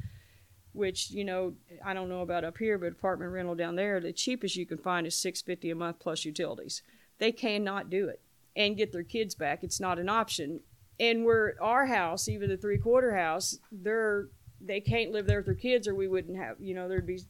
which 0.73 1.11
you 1.11 1.25
know 1.25 1.55
I 1.85 1.95
don't 1.95 2.09
know 2.09 2.21
about 2.21 2.45
up 2.45 2.59
here, 2.59 2.79
but 2.79 2.93
apartment 2.93 3.33
rental 3.33 3.57
down 3.57 3.75
there, 3.75 3.99
the 3.99 4.13
cheapest 4.13 4.55
you 4.55 4.67
can 4.67 4.79
find 4.79 5.05
is 5.05 5.19
six 5.19 5.43
fifty 5.43 5.69
a 5.69 5.75
month 5.75 5.99
plus 5.99 6.25
utilities. 6.25 6.85
They 7.19 7.33
cannot 7.33 7.91
do 7.91 8.09
it 8.09 8.21
and 8.61 8.77
get 8.77 8.93
their 8.93 9.03
kids 9.03 9.35
back. 9.35 9.65
It's 9.65 9.81
not 9.81 9.99
an 9.99 10.09
option. 10.09 10.61
And 10.99 11.25
we're 11.25 11.55
our 11.61 11.87
house, 11.87 12.29
even 12.29 12.51
the 12.51 12.59
three 12.59 12.79
quarter 12.79 13.17
house, 13.17 13.59
they're 13.73 14.29
they 14.61 14.81
can't 14.81 15.13
live 15.13 15.27
there 15.27 15.39
with 15.39 15.47
their 15.47 15.55
kids, 15.55 15.89
or 15.89 15.95
we 15.95 16.07
wouldn't 16.07 16.37
have. 16.37 16.57
You 16.61 16.75
know, 16.75 16.87
there'd 16.87 17.07
be 17.07 17.23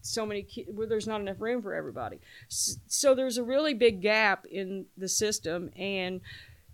so 0.00 0.24
many 0.24 0.42
kids 0.42 0.70
where 0.72 0.86
there's 0.86 1.06
not 1.06 1.20
enough 1.20 1.40
room 1.40 1.60
for 1.60 1.74
everybody. 1.74 2.20
So 2.48 3.14
there's 3.14 3.36
a 3.36 3.42
really 3.42 3.74
big 3.74 4.00
gap 4.00 4.46
in 4.46 4.86
the 4.96 5.08
system, 5.08 5.70
and 5.76 6.22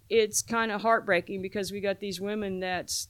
it's 0.08 0.42
kind 0.42 0.70
of 0.70 0.82
heartbreaking 0.82 1.42
because 1.42 1.72
we 1.72 1.80
got 1.80 1.98
these 1.98 2.20
women 2.20 2.60
that's 2.60 3.08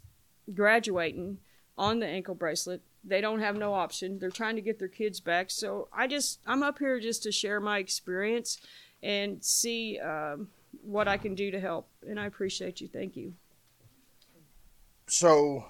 graduating 0.54 1.38
on 1.76 1.98
the 1.98 2.06
ankle 2.06 2.34
bracelet. 2.34 2.80
They 3.04 3.20
don't 3.20 3.40
have 3.40 3.58
no 3.58 3.74
option. 3.74 4.18
They're 4.18 4.30
trying 4.30 4.56
to 4.56 4.62
get 4.62 4.78
their 4.78 4.88
kids 4.88 5.20
back. 5.20 5.50
So 5.50 5.88
I 5.92 6.06
just 6.06 6.40
I'm 6.46 6.62
up 6.62 6.78
here 6.78 6.98
just 7.00 7.22
to 7.24 7.32
share 7.32 7.60
my 7.60 7.78
experience 7.78 8.58
and 9.04 9.44
see 9.44 9.98
um, 10.00 10.48
what 10.82 11.06
I 11.06 11.16
can 11.16 11.34
do 11.34 11.50
to 11.50 11.60
help. 11.60 11.86
And 12.08 12.18
I 12.18 12.26
appreciate 12.26 12.80
you. 12.80 12.88
Thank 12.88 13.16
you. 13.16 13.34
So 15.06 15.66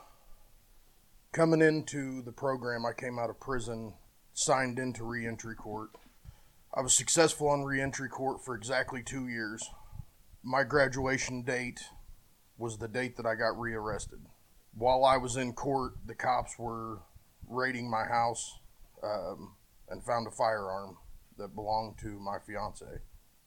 coming 1.33 1.61
into 1.61 2.23
the 2.23 2.33
program, 2.33 2.87
I 2.87 2.93
came 2.93 3.19
out 3.19 3.29
of 3.29 3.41
prison, 3.41 3.95
signed 4.33 4.79
into 4.79 5.05
reentry 5.05 5.57
court. 5.57 5.91
I 6.73 6.81
was 6.81 6.97
successful 6.97 7.49
on 7.49 7.65
reentry 7.65 8.09
court 8.09 8.45
for 8.45 8.55
exactly 8.55 9.03
two 9.03 9.29
years. 9.29 9.69
My 10.43 10.65
graduation 10.65 11.43
date 11.43 11.81
was 12.57 12.79
the 12.79 12.89
date 12.89 13.17
that 13.17 13.27
I 13.27 13.35
got 13.35 13.59
rearrested 13.59 14.21
while 14.77 15.05
I 15.05 15.17
was 15.17 15.37
in 15.37 15.53
court, 15.53 15.95
the 16.07 16.15
cops 16.15 16.59
were 16.59 17.01
raiding 17.49 17.91
my 17.91 18.05
house 18.05 18.59
um, 19.03 19.55
and 19.89 20.03
found 20.03 20.27
a 20.27 20.31
firearm 20.31 20.97
that 21.39 21.55
belonged 21.55 21.99
to 21.99 22.19
my 22.21 22.39
fiance. 22.47 23.01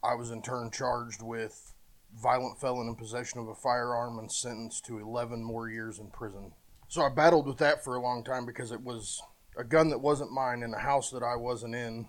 I 0.08 0.16
was 0.16 0.32
in 0.32 0.42
turn 0.42 0.72
charged 0.72 1.22
with 1.22 1.74
violent 2.16 2.60
felon 2.62 2.88
in 2.88 2.96
possession 2.96 3.42
of 3.42 3.50
a 3.50 3.56
firearm 3.56 4.18
and 4.20 4.32
sentenced 4.32 4.86
to 4.86 5.00
11 5.00 5.44
more 5.44 5.70
years 5.70 6.00
in 6.00 6.08
prison. 6.08 6.54
So 6.88 7.02
I 7.02 7.10
battled 7.10 7.46
with 7.46 7.58
that 7.58 7.84
for 7.84 7.96
a 7.96 8.02
long 8.02 8.24
time 8.24 8.46
because 8.46 8.72
it 8.72 8.82
was 8.82 9.22
a 9.58 9.66
gun 9.66 9.90
that 9.90 10.00
wasn't 10.00 10.32
mine 10.32 10.64
in 10.64 10.74
a 10.74 10.80
house 10.80 11.12
that 11.12 11.24
I 11.24 11.36
wasn't 11.36 11.76
in, 11.76 12.08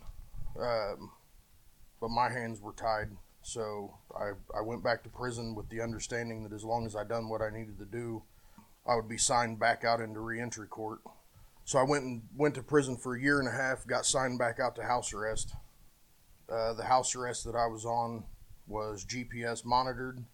um, 0.61 1.11
but 2.01 2.11
my 2.11 2.31
hands 2.31 2.61
were 2.61 2.73
tied. 2.73 3.09
So 3.43 3.95
I, 4.17 4.33
I 4.57 4.61
went 4.61 4.85
back 4.85 5.03
to 5.03 5.09
prison 5.09 5.57
with 5.57 5.69
the 5.69 5.81
understanding 5.81 6.45
that 6.45 6.53
as 6.53 6.65
long 6.65 6.87
as 6.87 6.95
I 6.95 7.03
done 7.03 7.29
what 7.29 7.43
I 7.43 7.51
needed 7.51 7.79
to 7.79 7.85
do, 7.85 8.23
I 8.87 8.95
would 8.95 9.09
be 9.09 9.19
signed 9.19 9.59
back 9.59 9.85
out 9.85 10.01
into 10.01 10.21
reentry 10.21 10.69
court. 10.69 11.01
So 11.65 11.79
I 11.79 11.83
went 11.83 12.05
and 12.05 12.23
went 12.37 12.55
to 12.55 12.63
prison 12.63 12.97
for 12.97 13.17
a 13.17 13.21
year 13.21 13.41
and 13.41 13.49
a 13.49 13.53
half, 13.53 13.87
got 13.87 14.07
signed 14.07 14.39
back 14.39 14.61
out 14.61 14.77
to 14.77 14.85
house 14.85 15.13
arrest. 15.13 15.55
Uh, 16.51 16.73
the 16.75 16.85
house 16.85 17.15
arrest 17.15 17.45
that 17.45 17.55
I 17.55 17.67
was 17.67 17.85
on 17.85 18.25
was 18.67 19.05
GPS 19.05 19.65
monitored. 19.65 20.25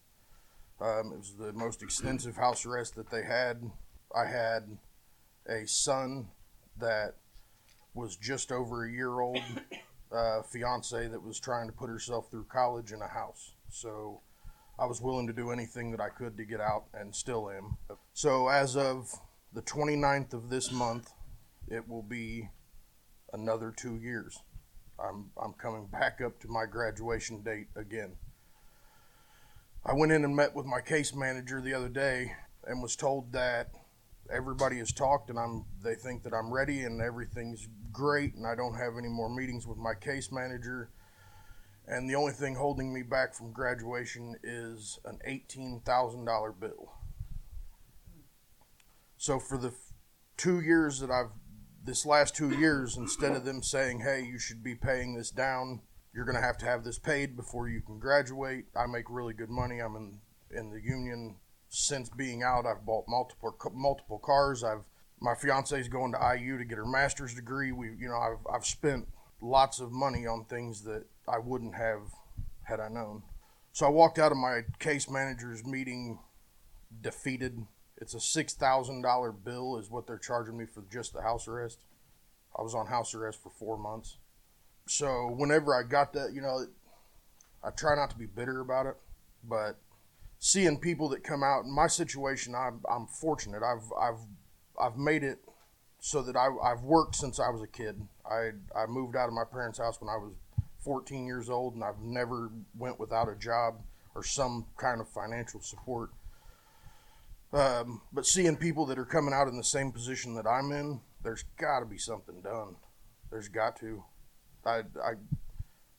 Um, 0.80 1.12
it 1.12 1.18
was 1.18 1.34
the 1.38 1.52
most 1.52 1.82
extensive 1.82 2.36
house 2.36 2.66
arrest 2.66 2.94
that 2.96 3.10
they 3.10 3.22
had. 3.22 3.70
I 4.14 4.26
had 4.26 4.76
a 5.48 5.66
son 5.66 6.28
that 6.78 7.14
was 7.94 8.16
just 8.16 8.52
over 8.52 8.84
a 8.84 8.90
year 8.90 9.20
old, 9.20 9.42
uh, 10.12 10.42
fiance 10.42 11.08
that 11.08 11.22
was 11.22 11.38
trying 11.38 11.66
to 11.66 11.72
put 11.72 11.88
herself 11.88 12.30
through 12.30 12.44
college 12.44 12.92
in 12.92 13.00
a 13.00 13.08
house. 13.08 13.52
So 13.70 14.20
I 14.78 14.86
was 14.86 15.00
willing 15.00 15.26
to 15.28 15.32
do 15.32 15.50
anything 15.50 15.90
that 15.92 16.00
I 16.00 16.08
could 16.08 16.36
to 16.36 16.44
get 16.44 16.60
out 16.60 16.84
and 16.92 17.14
still 17.14 17.50
am. 17.50 17.76
So 18.12 18.48
as 18.48 18.76
of 18.76 19.12
the 19.52 19.62
29th 19.62 20.34
of 20.34 20.50
this 20.50 20.72
month, 20.72 21.12
it 21.68 21.88
will 21.88 22.02
be 22.02 22.50
another 23.32 23.72
two 23.76 23.96
years. 23.96 24.38
I'm, 24.98 25.30
I'm 25.42 25.52
coming 25.54 25.86
back 25.86 26.20
up 26.20 26.40
to 26.40 26.48
my 26.48 26.66
graduation 26.66 27.42
date 27.42 27.68
again. 27.76 28.16
I 29.84 29.92
went 29.94 30.12
in 30.12 30.24
and 30.24 30.34
met 30.34 30.54
with 30.54 30.66
my 30.66 30.80
case 30.80 31.14
manager 31.14 31.60
the 31.60 31.74
other 31.74 31.88
day 31.88 32.32
and 32.66 32.82
was 32.82 32.96
told 32.96 33.32
that 33.32 33.70
everybody 34.32 34.78
has 34.78 34.92
talked 34.92 35.28
and 35.28 35.38
I'm 35.38 35.66
they 35.82 35.94
think 35.94 36.22
that 36.22 36.32
I'm 36.32 36.50
ready 36.50 36.84
and 36.84 37.02
everything's 37.02 37.68
great 37.92 38.34
and 38.34 38.46
I 38.46 38.54
don't 38.54 38.74
have 38.74 38.94
any 38.98 39.08
more 39.08 39.28
meetings 39.28 39.66
with 39.66 39.76
my 39.76 39.92
case 39.94 40.32
manager 40.32 40.88
and 41.86 42.08
the 42.08 42.14
only 42.14 42.32
thing 42.32 42.54
holding 42.54 42.92
me 42.94 43.02
back 43.02 43.34
from 43.34 43.52
graduation 43.52 44.36
is 44.42 44.98
an 45.04 45.18
$18,000 45.28 46.58
bill. 46.58 46.92
So 49.18 49.38
for 49.38 49.58
the 49.58 49.74
2 50.38 50.60
years 50.60 51.00
that 51.00 51.10
I've 51.10 51.32
this 51.84 52.06
last 52.06 52.34
2 52.34 52.58
years 52.58 52.96
instead 52.96 53.32
of 53.32 53.44
them 53.44 53.62
saying, 53.62 54.00
"Hey, 54.00 54.24
you 54.24 54.38
should 54.38 54.62
be 54.62 54.74
paying 54.74 55.14
this 55.14 55.30
down, 55.30 55.82
you're 56.12 56.24
going 56.24 56.36
to 56.36 56.42
have 56.42 56.58
to 56.58 56.66
have 56.66 56.84
this 56.84 56.98
paid 56.98 57.36
before 57.36 57.68
you 57.68 57.80
can 57.80 57.98
graduate." 57.98 58.66
I 58.74 58.86
make 58.86 59.06
really 59.08 59.34
good 59.34 59.50
money. 59.50 59.80
I'm 59.80 59.96
in 59.96 60.20
in 60.50 60.70
the 60.70 60.80
union 60.80 61.36
since 61.68 62.08
being 62.08 62.42
out, 62.42 62.66
I've 62.66 62.86
bought 62.86 63.06
multiple 63.08 63.56
multiple 63.72 64.18
cars. 64.18 64.62
I've 64.62 64.84
my 65.20 65.34
fiance's 65.34 65.88
going 65.88 66.12
to 66.12 66.36
IU 66.36 66.58
to 66.58 66.64
get 66.64 66.78
her 66.78 66.86
master's 66.86 67.34
degree. 67.34 67.72
We, 67.72 67.88
you 67.98 68.08
know, 68.08 68.18
I've 68.18 68.54
I've 68.54 68.66
spent 68.66 69.08
lots 69.40 69.80
of 69.80 69.90
money 69.90 70.26
on 70.26 70.44
things 70.44 70.82
that 70.84 71.04
I 71.28 71.38
wouldn't 71.38 71.74
have 71.74 72.02
had 72.62 72.80
I 72.80 72.88
known. 72.88 73.22
So 73.72 73.86
I 73.86 73.88
walked 73.88 74.18
out 74.18 74.32
of 74.32 74.38
my 74.38 74.62
case 74.78 75.10
manager's 75.10 75.64
meeting 75.64 76.20
defeated. 77.00 77.66
It's 78.04 78.12
a 78.12 78.20
six 78.20 78.52
thousand 78.52 79.00
dollar 79.00 79.32
bill 79.32 79.78
is 79.78 79.90
what 79.90 80.06
they're 80.06 80.18
charging 80.18 80.58
me 80.58 80.66
for 80.66 80.84
just 80.92 81.14
the 81.14 81.22
house 81.22 81.48
arrest. 81.48 81.78
I 82.54 82.60
was 82.60 82.74
on 82.74 82.86
house 82.86 83.14
arrest 83.14 83.42
for 83.42 83.48
four 83.48 83.78
months. 83.78 84.18
So 84.86 85.32
whenever 85.34 85.74
I 85.74 85.88
got 85.88 86.12
that, 86.12 86.34
you 86.34 86.42
know, 86.42 86.66
I 87.64 87.70
try 87.70 87.96
not 87.96 88.10
to 88.10 88.18
be 88.18 88.26
bitter 88.26 88.60
about 88.60 88.84
it, 88.84 88.96
but 89.42 89.78
seeing 90.38 90.78
people 90.78 91.08
that 91.08 91.24
come 91.24 91.42
out 91.42 91.64
in 91.64 91.70
my 91.70 91.86
situation 91.86 92.54
I'm, 92.54 92.80
I'm 92.90 93.06
fortunate 93.06 93.62
I've 93.62 93.90
I've 93.98 94.20
I've 94.78 94.98
made 94.98 95.24
it 95.24 95.38
so 95.98 96.20
that 96.24 96.36
I, 96.36 96.48
I've 96.62 96.82
worked 96.82 97.16
since 97.16 97.40
I 97.40 97.48
was 97.48 97.62
a 97.62 97.66
kid 97.66 98.06
I 98.30 98.50
I 98.76 98.84
moved 98.86 99.16
out 99.16 99.28
of 99.28 99.32
my 99.32 99.44
parents 99.50 99.78
house 99.78 99.98
when 99.98 100.10
I 100.10 100.18
was 100.18 100.34
14 100.80 101.24
years 101.24 101.48
old 101.48 101.72
and 101.74 101.82
I've 101.82 102.02
never 102.02 102.50
went 102.76 103.00
without 103.00 103.30
a 103.30 103.34
job 103.34 103.76
or 104.14 104.22
some 104.22 104.66
kind 104.76 105.00
of 105.00 105.08
financial 105.08 105.62
support 105.62 106.10
um, 107.54 108.02
but 108.12 108.26
seeing 108.26 108.56
people 108.56 108.86
that 108.86 108.98
are 108.98 109.04
coming 109.04 109.32
out 109.32 109.48
in 109.48 109.56
the 109.56 109.64
same 109.64 109.92
position 109.92 110.34
that 110.34 110.46
I'm 110.46 110.72
in 110.72 111.00
there's 111.22 111.44
got 111.58 111.80
to 111.80 111.86
be 111.86 111.98
something 111.98 112.40
done 112.42 112.76
there's 113.30 113.48
got 113.48 113.76
to 113.80 114.04
I, 114.66 114.82
I 115.02 115.14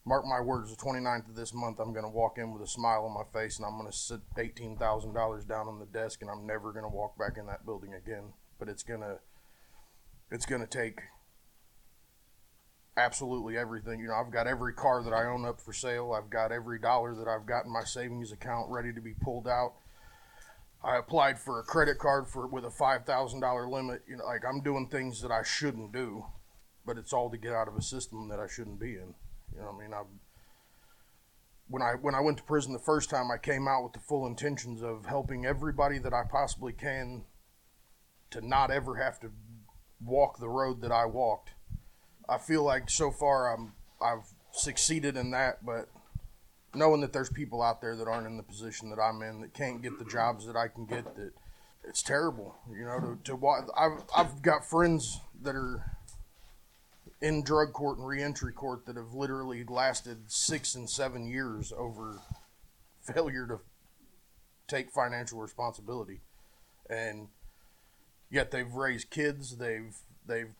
mark 0.06 0.26
my 0.26 0.40
words, 0.40 0.70
the 0.70 0.82
29th 0.82 1.30
of 1.30 1.36
this 1.36 1.54
month, 1.54 1.80
I'm 1.80 1.92
going 1.92 2.06
to 2.06 2.10
walk 2.10 2.38
in 2.38 2.54
with 2.54 2.62
a 2.62 2.68
smile 2.68 3.06
on 3.06 3.14
my 3.14 3.40
face 3.40 3.58
and 3.58 3.66
I'm 3.66 3.78
going 3.78 3.92
to 3.92 3.98
sit 3.98 4.22
$18,000 4.38 5.48
down 5.48 5.68
on 5.68 5.80
the 5.80 5.86
desk 5.86 6.22
and 6.22 6.30
I'm 6.30 6.46
never 6.46 6.72
going 6.72 6.86
to 6.86 6.90
walk 6.90 7.18
back 7.18 7.38
in 7.38 7.48
that 7.48 7.66
building 7.66 7.94
again. 7.94 8.34
But 8.60 8.70
it's 8.70 8.84
going 8.84 9.02
to, 9.02 9.20
it's 10.32 10.46
going 10.46 10.62
to 10.62 10.68
take 10.68 11.00
absolutely 12.96 13.58
everything. 13.58 14.00
You 14.00 14.08
know, 14.08 14.14
I've 14.16 14.32
got 14.32 14.48
every 14.48 14.74
car 14.74 15.04
that 15.04 15.12
I 15.14 15.26
own 15.26 15.44
up 15.44 15.60
for 15.60 15.74
sale. 15.74 16.14
I've 16.14 16.30
got 16.30 16.52
every 16.52 16.80
dollar 16.80 17.16
that 17.16 17.28
I've 17.28 17.48
got 17.48 17.66
in 17.66 17.74
my 17.74 17.84
savings 17.84 18.32
account 18.32 18.70
ready 18.70 18.94
to 18.94 19.02
be 19.02 19.14
pulled 19.14 19.48
out. 19.48 19.74
I 20.86 20.98
applied 20.98 21.40
for 21.40 21.60
a 21.60 21.64
credit 21.64 21.98
card 21.98 22.28
for 22.28 22.46
with 22.46 22.64
a 22.64 22.70
five 22.70 23.06
thousand 23.06 23.40
dollar 23.40 23.68
limit. 23.68 24.04
You 24.08 24.18
know, 24.18 24.26
like 24.26 24.44
I'm 24.48 24.62
doing 24.62 24.88
things 24.88 25.22
that 25.22 25.32
I 25.32 25.42
shouldn't 25.42 25.92
do, 25.92 26.26
but 26.86 26.98
it's 26.98 27.12
all 27.12 27.30
to 27.32 27.38
get 27.38 27.54
out 27.54 27.68
of 27.68 27.76
a 27.76 27.82
system 27.82 28.30
that 28.30 28.40
I 28.40 28.48
shouldn't 28.48 28.80
be 28.80 28.92
in. 28.94 29.16
You 29.54 29.62
know, 29.62 29.76
I 29.76 29.82
mean, 29.82 29.94
I 29.94 30.04
when 31.68 31.82
I 31.82 31.94
when 32.00 32.14
I 32.14 32.22
went 32.22 32.38
to 32.38 32.44
prison 32.44 32.72
the 32.74 32.80
first 32.80 33.10
time, 33.10 33.32
I 33.32 33.38
came 33.38 33.68
out 33.68 33.84
with 33.84 33.94
the 33.94 34.00
full 34.00 34.28
intentions 34.28 34.84
of 34.84 35.08
helping 35.08 35.46
everybody 35.46 35.98
that 35.98 36.14
I 36.14 36.24
possibly 36.30 36.72
can 36.72 37.24
to 38.30 38.48
not 38.48 38.70
ever 38.70 38.96
have 38.96 39.20
to 39.22 39.32
walk 40.04 40.40
the 40.40 40.50
road 40.50 40.82
that 40.82 40.92
I 40.92 41.06
walked. 41.06 41.52
I 42.30 42.38
feel 42.38 42.64
like 42.64 42.92
so 42.92 43.10
far 43.10 43.52
I'm 43.52 43.74
I've 44.00 44.28
succeeded 44.52 45.18
in 45.18 45.32
that, 45.32 45.66
but 45.66 45.90
knowing 46.78 47.02
that 47.02 47.14
there's 47.14 47.30
people 47.30 47.62
out 47.62 47.82
there 47.82 47.96
that 47.96 48.08
aren't 48.08 48.28
in 48.28 48.38
the 48.38 48.44
position 48.44 48.90
that 48.90 49.00
I'm 49.00 49.22
in 49.22 49.42
that 49.42 49.54
can't 49.54 49.82
get 49.82 49.98
the 50.00 50.06
jobs 50.06 50.46
that 50.46 50.56
I 50.56 50.68
can 50.68 50.86
get 50.86 51.16
that 51.16 51.32
it's 51.88 52.02
terrible, 52.02 52.56
you 52.72 52.86
know, 52.86 53.18
to, 53.24 53.38
to 53.38 53.48
I've, 53.78 54.04
I've 54.16 54.42
got 54.42 54.66
friends 54.66 55.20
that 55.42 55.56
are 55.56 55.84
in 57.22 57.44
drug 57.44 57.74
court 57.74 57.98
and 57.98 58.08
reentry 58.08 58.52
court 58.52 58.86
that 58.86 58.96
have 58.96 59.14
literally 59.14 59.64
lasted 59.64 60.18
six 60.28 60.76
and 60.76 60.90
seven 60.90 61.28
years 61.28 61.72
over 61.78 62.20
failure 63.02 63.48
to 63.48 63.60
take 64.68 64.92
financial 64.92 65.40
responsibility, 65.40 66.22
and 66.90 67.28
yet 68.30 68.52
they've 68.52 68.74
raised 68.74 69.10
kids. 69.10 69.58
They've 69.58 69.96
they've 70.26 70.54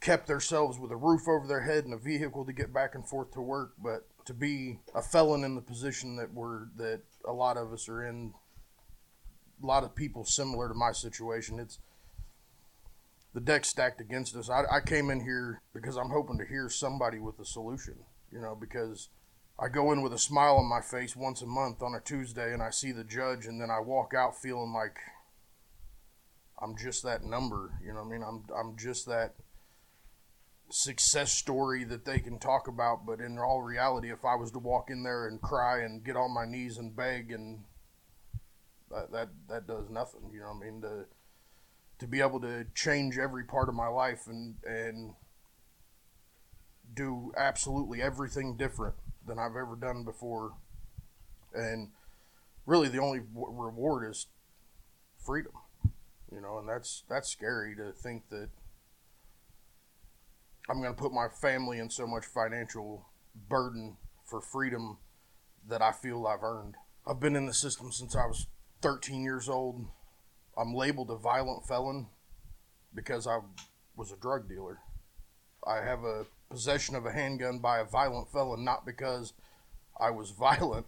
kept 0.00 0.26
themselves 0.28 0.78
with 0.78 0.92
a 0.92 0.96
roof 0.96 1.22
over 1.26 1.46
their 1.46 1.62
head 1.62 1.84
and 1.84 1.94
a 1.94 1.98
vehicle 1.98 2.44
to 2.44 2.52
get 2.52 2.72
back 2.72 2.94
and 2.94 3.08
forth 3.08 3.32
to 3.32 3.40
work, 3.40 3.72
but 3.82 4.06
to 4.28 4.34
be 4.34 4.78
a 4.94 5.00
felon 5.00 5.42
in 5.42 5.54
the 5.54 5.62
position 5.62 6.16
that 6.16 6.34
we're 6.34 6.66
that 6.76 7.00
a 7.26 7.32
lot 7.32 7.56
of 7.56 7.72
us 7.72 7.88
are 7.88 8.06
in, 8.06 8.34
a 9.62 9.66
lot 9.66 9.84
of 9.84 9.96
people 9.96 10.22
similar 10.22 10.68
to 10.68 10.74
my 10.74 10.92
situation, 10.92 11.58
it's 11.58 11.78
the 13.32 13.40
deck 13.40 13.64
stacked 13.64 14.02
against 14.02 14.36
us. 14.36 14.50
I, 14.50 14.64
I 14.70 14.80
came 14.84 15.08
in 15.08 15.20
here 15.20 15.62
because 15.72 15.96
I'm 15.96 16.10
hoping 16.10 16.36
to 16.36 16.44
hear 16.44 16.68
somebody 16.68 17.18
with 17.18 17.38
a 17.40 17.44
solution, 17.46 17.94
you 18.30 18.38
know, 18.38 18.54
because 18.54 19.08
I 19.58 19.68
go 19.68 19.92
in 19.92 20.02
with 20.02 20.12
a 20.12 20.18
smile 20.18 20.56
on 20.56 20.68
my 20.68 20.82
face 20.82 21.16
once 21.16 21.40
a 21.40 21.46
month 21.46 21.80
on 21.80 21.94
a 21.94 22.00
Tuesday 22.00 22.52
and 22.52 22.62
I 22.62 22.68
see 22.68 22.92
the 22.92 23.04
judge 23.04 23.46
and 23.46 23.58
then 23.58 23.70
I 23.70 23.80
walk 23.80 24.12
out 24.12 24.38
feeling 24.38 24.74
like 24.74 24.98
I'm 26.60 26.76
just 26.76 27.02
that 27.04 27.24
number, 27.24 27.80
you 27.82 27.94
know 27.94 28.02
I 28.02 28.04
mean? 28.04 28.22
I'm 28.22 28.44
I'm 28.54 28.76
just 28.76 29.06
that 29.06 29.36
success 30.70 31.32
story 31.32 31.84
that 31.84 32.04
they 32.04 32.18
can 32.18 32.38
talk 32.38 32.68
about, 32.68 33.06
but 33.06 33.20
in 33.20 33.38
all 33.38 33.62
reality 33.62 34.12
if 34.12 34.24
I 34.24 34.34
was 34.34 34.50
to 34.52 34.58
walk 34.58 34.90
in 34.90 35.02
there 35.02 35.26
and 35.26 35.40
cry 35.40 35.80
and 35.80 36.04
get 36.04 36.16
on 36.16 36.32
my 36.34 36.44
knees 36.44 36.78
and 36.78 36.94
beg 36.94 37.32
and 37.32 37.64
that 38.90 39.12
that, 39.12 39.28
that 39.48 39.66
does 39.66 39.88
nothing, 39.90 40.30
you 40.32 40.40
know 40.40 40.52
I 40.54 40.64
mean? 40.64 40.80
The 40.80 41.06
to 41.98 42.06
be 42.06 42.20
able 42.20 42.40
to 42.40 42.64
change 42.74 43.18
every 43.18 43.44
part 43.44 43.68
of 43.68 43.74
my 43.74 43.88
life 43.88 44.26
and 44.26 44.56
and 44.64 45.14
do 46.94 47.32
absolutely 47.36 48.00
everything 48.00 48.56
different 48.56 48.94
than 49.26 49.38
I've 49.38 49.56
ever 49.56 49.76
done 49.76 50.04
before. 50.04 50.52
And 51.54 51.90
really 52.66 52.88
the 52.88 53.00
only 53.00 53.20
reward 53.34 54.10
is 54.10 54.26
freedom. 55.18 55.52
You 56.32 56.40
know, 56.40 56.58
and 56.58 56.68
that's 56.68 57.04
that's 57.08 57.28
scary 57.28 57.74
to 57.76 57.92
think 57.92 58.28
that 58.30 58.50
I'm 60.68 60.80
going 60.82 60.94
to 60.94 61.00
put 61.00 61.12
my 61.12 61.28
family 61.28 61.78
in 61.78 61.88
so 61.88 62.06
much 62.06 62.26
financial 62.26 63.06
burden 63.48 63.96
for 64.24 64.40
freedom 64.40 64.98
that 65.66 65.80
I 65.80 65.92
feel 65.92 66.26
I've 66.26 66.42
earned. 66.42 66.74
I've 67.06 67.20
been 67.20 67.36
in 67.36 67.46
the 67.46 67.54
system 67.54 67.90
since 67.90 68.14
I 68.14 68.26
was 68.26 68.46
13 68.82 69.22
years 69.22 69.48
old. 69.48 69.86
I'm 70.56 70.74
labeled 70.74 71.10
a 71.10 71.16
violent 71.16 71.66
felon 71.66 72.08
because 72.94 73.26
I 73.26 73.38
was 73.96 74.12
a 74.12 74.16
drug 74.16 74.48
dealer. 74.48 74.78
I 75.66 75.76
have 75.76 76.04
a 76.04 76.26
possession 76.50 76.94
of 76.94 77.06
a 77.06 77.12
handgun 77.12 77.60
by 77.60 77.78
a 77.78 77.84
violent 77.84 78.30
felon, 78.30 78.64
not 78.64 78.84
because 78.84 79.32
I 79.98 80.10
was 80.10 80.30
violent, 80.38 80.86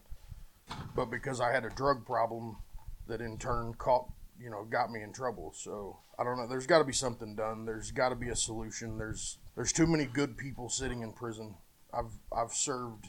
but 0.94 1.06
because 1.06 1.40
I 1.40 1.52
had 1.52 1.64
a 1.64 1.70
drug 1.70 2.04
problem 2.04 2.58
that 3.06 3.20
in 3.20 3.38
turn 3.38 3.74
caught, 3.74 4.10
you 4.40 4.50
know, 4.50 4.64
got 4.64 4.90
me 4.90 5.02
in 5.02 5.12
trouble. 5.12 5.52
So 5.54 5.98
I 6.18 6.24
don't 6.24 6.38
know. 6.38 6.46
There's 6.46 6.66
got 6.66 6.78
to 6.78 6.84
be 6.84 6.92
something 6.92 7.36
done. 7.36 7.64
There's 7.64 7.90
got 7.90 8.08
to 8.08 8.14
be 8.14 8.28
a 8.28 8.36
solution. 8.36 8.98
There's 8.98 9.38
there's 9.54 9.72
too 9.72 9.86
many 9.86 10.06
good 10.06 10.36
people 10.36 10.68
sitting 10.68 11.02
in 11.02 11.12
prison. 11.12 11.54
I've 11.92 12.12
I've 12.36 12.52
served 12.52 13.06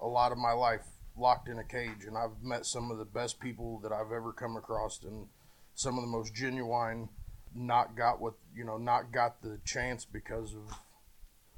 a 0.00 0.06
lot 0.06 0.32
of 0.32 0.38
my 0.38 0.52
life 0.52 0.84
locked 1.16 1.48
in 1.48 1.58
a 1.58 1.64
cage, 1.64 2.04
and 2.06 2.16
I've 2.16 2.42
met 2.42 2.64
some 2.66 2.90
of 2.90 2.98
the 2.98 3.04
best 3.04 3.40
people 3.40 3.80
that 3.82 3.92
I've 3.92 4.12
ever 4.12 4.32
come 4.32 4.56
across, 4.56 5.02
and 5.02 5.26
some 5.74 5.98
of 5.98 6.02
the 6.02 6.10
most 6.10 6.34
genuine 6.34 7.08
not 7.54 7.96
got 7.96 8.20
what 8.20 8.34
you 8.54 8.64
know 8.64 8.78
not 8.78 9.12
got 9.12 9.42
the 9.42 9.58
chance 9.64 10.04
because 10.04 10.54
of 10.54 10.74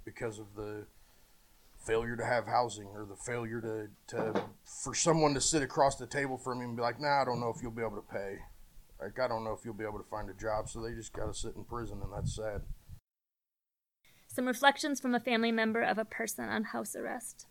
because 0.04 0.38
of 0.38 0.46
the 0.56 0.86
failure 1.86 2.16
to 2.16 2.24
have 2.24 2.46
housing 2.46 2.88
or 2.88 3.04
the 3.04 3.16
failure 3.16 3.60
to, 3.60 3.88
to 4.06 4.42
for 4.64 4.94
someone 4.94 5.34
to 5.34 5.40
sit 5.40 5.62
across 5.62 5.96
the 5.96 6.06
table 6.06 6.38
from 6.38 6.60
you 6.60 6.66
and 6.66 6.76
be 6.76 6.82
like 6.82 7.00
nah 7.00 7.20
i 7.20 7.24
don't 7.24 7.40
know 7.40 7.52
if 7.54 7.62
you'll 7.62 7.70
be 7.70 7.82
able 7.82 7.96
to 7.96 8.12
pay 8.12 8.38
Like, 9.04 9.20
I 9.20 9.28
don't 9.28 9.44
know 9.44 9.52
if 9.52 9.66
you'll 9.66 9.74
be 9.74 9.84
able 9.84 9.98
to 9.98 10.08
find 10.08 10.30
a 10.30 10.34
job, 10.34 10.70
so 10.70 10.80
they 10.80 10.94
just 10.94 11.12
got 11.12 11.26
to 11.26 11.34
sit 11.34 11.56
in 11.56 11.64
prison, 11.64 12.00
and 12.02 12.10
that's 12.10 12.34
sad. 12.34 12.62
Some 14.28 14.46
reflections 14.46 14.98
from 14.98 15.14
a 15.14 15.20
family 15.20 15.52
member 15.52 15.82
of 15.82 15.98
a 15.98 16.06
person 16.06 16.48
on 16.48 16.64
house 16.64 16.96
arrest. 16.96 17.46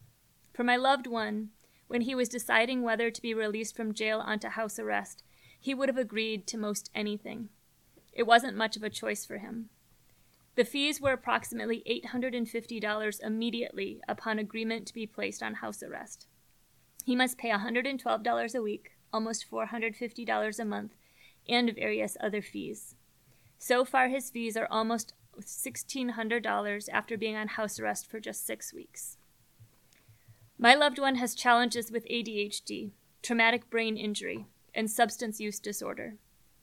For 0.51 0.63
my 0.63 0.77
loved 0.77 1.05
one, 1.05 1.49
when 1.87 2.01
he 2.01 2.15
was 2.15 2.27
deciding 2.27 2.81
whether 2.81 3.11
to 3.11 3.21
be 3.21 3.35
released 3.35 3.75
from 3.75 3.93
jail 3.93 4.19
onto 4.19 4.47
house 4.47 4.79
arrest, 4.79 5.21
he 5.59 5.75
would 5.75 5.89
have 5.89 5.97
agreed 5.97 6.47
to 6.47 6.57
most 6.57 6.89
anything. 6.95 7.49
It 8.13 8.23
wasn't 8.23 8.57
much 8.57 8.75
of 8.75 8.81
a 8.81 8.89
choice 8.89 9.23
for 9.23 9.37
him. 9.37 9.69
The 10.55 10.65
fees 10.65 10.99
were 10.99 11.13
approximately 11.13 11.83
$850 12.11 13.21
immediately 13.21 14.01
upon 14.07 14.39
agreement 14.39 14.87
to 14.87 14.93
be 14.95 15.05
placed 15.05 15.43
on 15.43 15.55
house 15.55 15.83
arrest. 15.83 16.25
He 17.05 17.15
must 17.15 17.37
pay 17.37 17.51
$112 17.51 18.55
a 18.55 18.61
week, 18.61 18.93
almost 19.13 19.49
$450 19.51 20.59
a 20.59 20.65
month, 20.65 20.93
and 21.47 21.73
various 21.75 22.17
other 22.19 22.41
fees. 22.41 22.95
So 23.57 23.85
far, 23.85 24.09
his 24.09 24.29
fees 24.29 24.57
are 24.57 24.67
almost 24.69 25.13
$1,600 25.39 26.89
after 26.91 27.17
being 27.17 27.35
on 27.35 27.47
house 27.49 27.79
arrest 27.79 28.09
for 28.09 28.19
just 28.19 28.45
six 28.45 28.73
weeks. 28.73 29.17
My 30.57 30.75
loved 30.75 30.99
one 30.99 31.15
has 31.15 31.35
challenges 31.35 31.91
with 31.91 32.07
ADHD, 32.07 32.91
traumatic 33.21 33.69
brain 33.69 33.97
injury, 33.97 34.45
and 34.73 34.89
substance 34.89 35.39
use 35.39 35.59
disorder. 35.59 36.15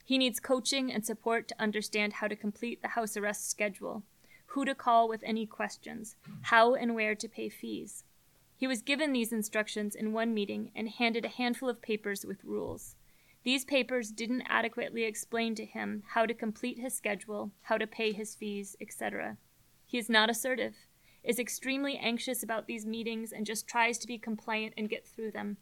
He 0.05 0.19
needs 0.19 0.41
coaching 0.41 0.93
and 0.93 1.05
support 1.05 1.49
to 1.49 1.61
understand 1.61 2.15
how 2.15 2.29
to 2.29 2.37
complete 2.37 2.83
the 2.83 2.89
house 2.89 3.17
arrest 3.17 3.49
schedule, 3.49 4.03
who 4.47 4.65
to 4.65 4.75
call 4.75 5.09
with 5.09 5.23
any 5.25 5.47
questions, 5.47 6.17
how 6.43 6.75
and 6.75 6.95
where 6.95 7.15
to 7.15 7.29
pay 7.29 7.49
fees. 7.49 8.05
He 8.57 8.67
was 8.67 8.83
given 8.83 9.13
these 9.13 9.33
instructions 9.33 9.95
in 9.95 10.13
one 10.13 10.35
meeting 10.35 10.71
and 10.75 10.89
handed 10.89 11.25
a 11.25 11.29
handful 11.29 11.69
of 11.69 11.81
papers 11.81 12.27
with 12.27 12.45
rules. 12.45 12.97
These 13.43 13.65
papers 13.65 14.11
didn't 14.11 14.43
adequately 14.49 15.05
explain 15.05 15.55
to 15.55 15.65
him 15.65 16.03
how 16.09 16.27
to 16.27 16.35
complete 16.35 16.79
his 16.79 16.95
schedule, 16.95 17.53
how 17.63 17.79
to 17.79 17.87
pay 17.87 18.13
his 18.13 18.35
fees, 18.35 18.77
etc. 18.81 19.39
He 19.87 19.99
is 19.99 20.11
not 20.11 20.29
assertive, 20.29 20.75
is 21.25 21.39
extremely 21.39 21.97
anxious 21.97 22.43
about 22.43 22.67
these 22.67 22.85
meetings, 22.85 23.33
and 23.33 23.47
just 23.47 23.67
tries 23.67 23.99
to 23.99 24.07
be 24.07 24.19
compliant 24.19 24.75
and 24.77 24.91
get 24.91 25.07
through 25.07 25.31
them, 25.31 25.57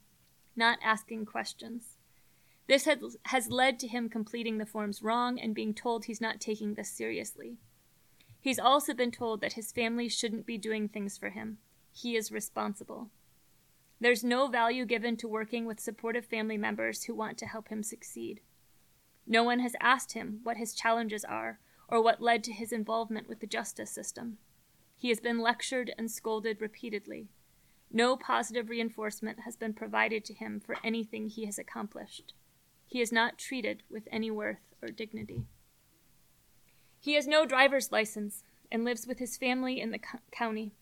not 0.56 0.78
asking 0.82 1.26
questions. 1.26 1.98
This 2.66 2.84
has, 2.84 3.16
has 3.26 3.48
led 3.48 3.78
to 3.78 3.88
him 3.88 4.08
completing 4.08 4.58
the 4.58 4.66
forms 4.66 5.02
wrong 5.02 5.38
and 5.38 5.54
being 5.54 5.72
told 5.72 6.04
he's 6.04 6.20
not 6.20 6.40
taking 6.40 6.74
this 6.74 6.90
seriously. 6.90 7.56
He's 8.40 8.58
also 8.58 8.92
been 8.92 9.10
told 9.10 9.40
that 9.40 9.54
his 9.54 9.72
family 9.72 10.08
shouldn't 10.08 10.46
be 10.46 10.58
doing 10.58 10.88
things 10.88 11.16
for 11.16 11.30
him. 11.30 11.58
He 11.92 12.16
is 12.16 12.30
responsible. 12.30 13.10
There's 14.00 14.22
no 14.22 14.46
value 14.46 14.86
given 14.86 15.16
to 15.18 15.28
working 15.28 15.66
with 15.66 15.80
supportive 15.80 16.24
family 16.24 16.56
members 16.56 17.04
who 17.04 17.14
want 17.14 17.36
to 17.38 17.46
help 17.46 17.68
him 17.68 17.82
succeed. 17.82 18.40
No 19.26 19.42
one 19.42 19.58
has 19.58 19.74
asked 19.80 20.12
him 20.12 20.40
what 20.42 20.56
his 20.56 20.74
challenges 20.74 21.24
are 21.24 21.58
or 21.88 22.02
what 22.02 22.22
led 22.22 22.44
to 22.44 22.52
his 22.52 22.72
involvement 22.72 23.28
with 23.28 23.40
the 23.40 23.46
justice 23.46 23.90
system. 23.90 24.38
He 24.96 25.08
has 25.08 25.20
been 25.20 25.40
lectured 25.40 25.92
and 25.98 26.10
scolded 26.10 26.60
repeatedly. 26.60 27.28
No 27.90 28.16
positive 28.16 28.68
reinforcement 28.68 29.40
has 29.40 29.56
been 29.56 29.72
provided 29.72 30.24
to 30.26 30.34
him 30.34 30.60
for 30.60 30.76
anything 30.84 31.28
he 31.28 31.46
has 31.46 31.58
accomplished. 31.58 32.34
He 32.86 33.00
is 33.00 33.12
not 33.12 33.38
treated 33.38 33.82
with 33.90 34.08
any 34.10 34.30
worth 34.30 34.74
or 34.82 34.88
dignity. 34.88 35.44
He 37.00 37.14
has 37.14 37.26
no 37.26 37.46
driver's 37.46 37.92
license 37.92 38.42
and 38.70 38.84
lives 38.84 39.06
with 39.06 39.18
his 39.18 39.36
family 39.36 39.80
in 39.80 39.90
the 39.90 39.98
co- 39.98 40.18
county. 40.30 40.72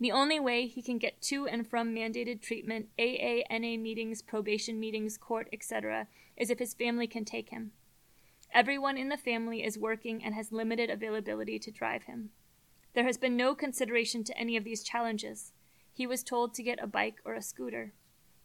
The 0.00 0.12
only 0.12 0.38
way 0.38 0.66
he 0.66 0.80
can 0.80 0.98
get 0.98 1.20
to 1.22 1.48
and 1.48 1.66
from 1.66 1.94
mandated 1.94 2.40
treatment, 2.40 2.88
AA, 2.98 3.42
NA 3.50 3.76
meetings, 3.76 4.22
probation 4.22 4.78
meetings, 4.78 5.18
court, 5.18 5.48
etc., 5.52 6.06
is 6.36 6.50
if 6.50 6.60
his 6.60 6.74
family 6.74 7.08
can 7.08 7.24
take 7.24 7.48
him. 7.48 7.72
Everyone 8.52 8.96
in 8.96 9.08
the 9.08 9.16
family 9.16 9.64
is 9.64 9.76
working 9.76 10.22
and 10.24 10.34
has 10.34 10.52
limited 10.52 10.88
availability 10.88 11.58
to 11.58 11.70
drive 11.70 12.04
him. 12.04 12.30
There 12.94 13.04
has 13.04 13.18
been 13.18 13.36
no 13.36 13.54
consideration 13.54 14.24
to 14.24 14.38
any 14.38 14.56
of 14.56 14.64
these 14.64 14.82
challenges. 14.82 15.52
He 15.92 16.06
was 16.06 16.22
told 16.22 16.54
to 16.54 16.62
get 16.62 16.82
a 16.82 16.86
bike 16.86 17.16
or 17.24 17.34
a 17.34 17.42
scooter. 17.42 17.92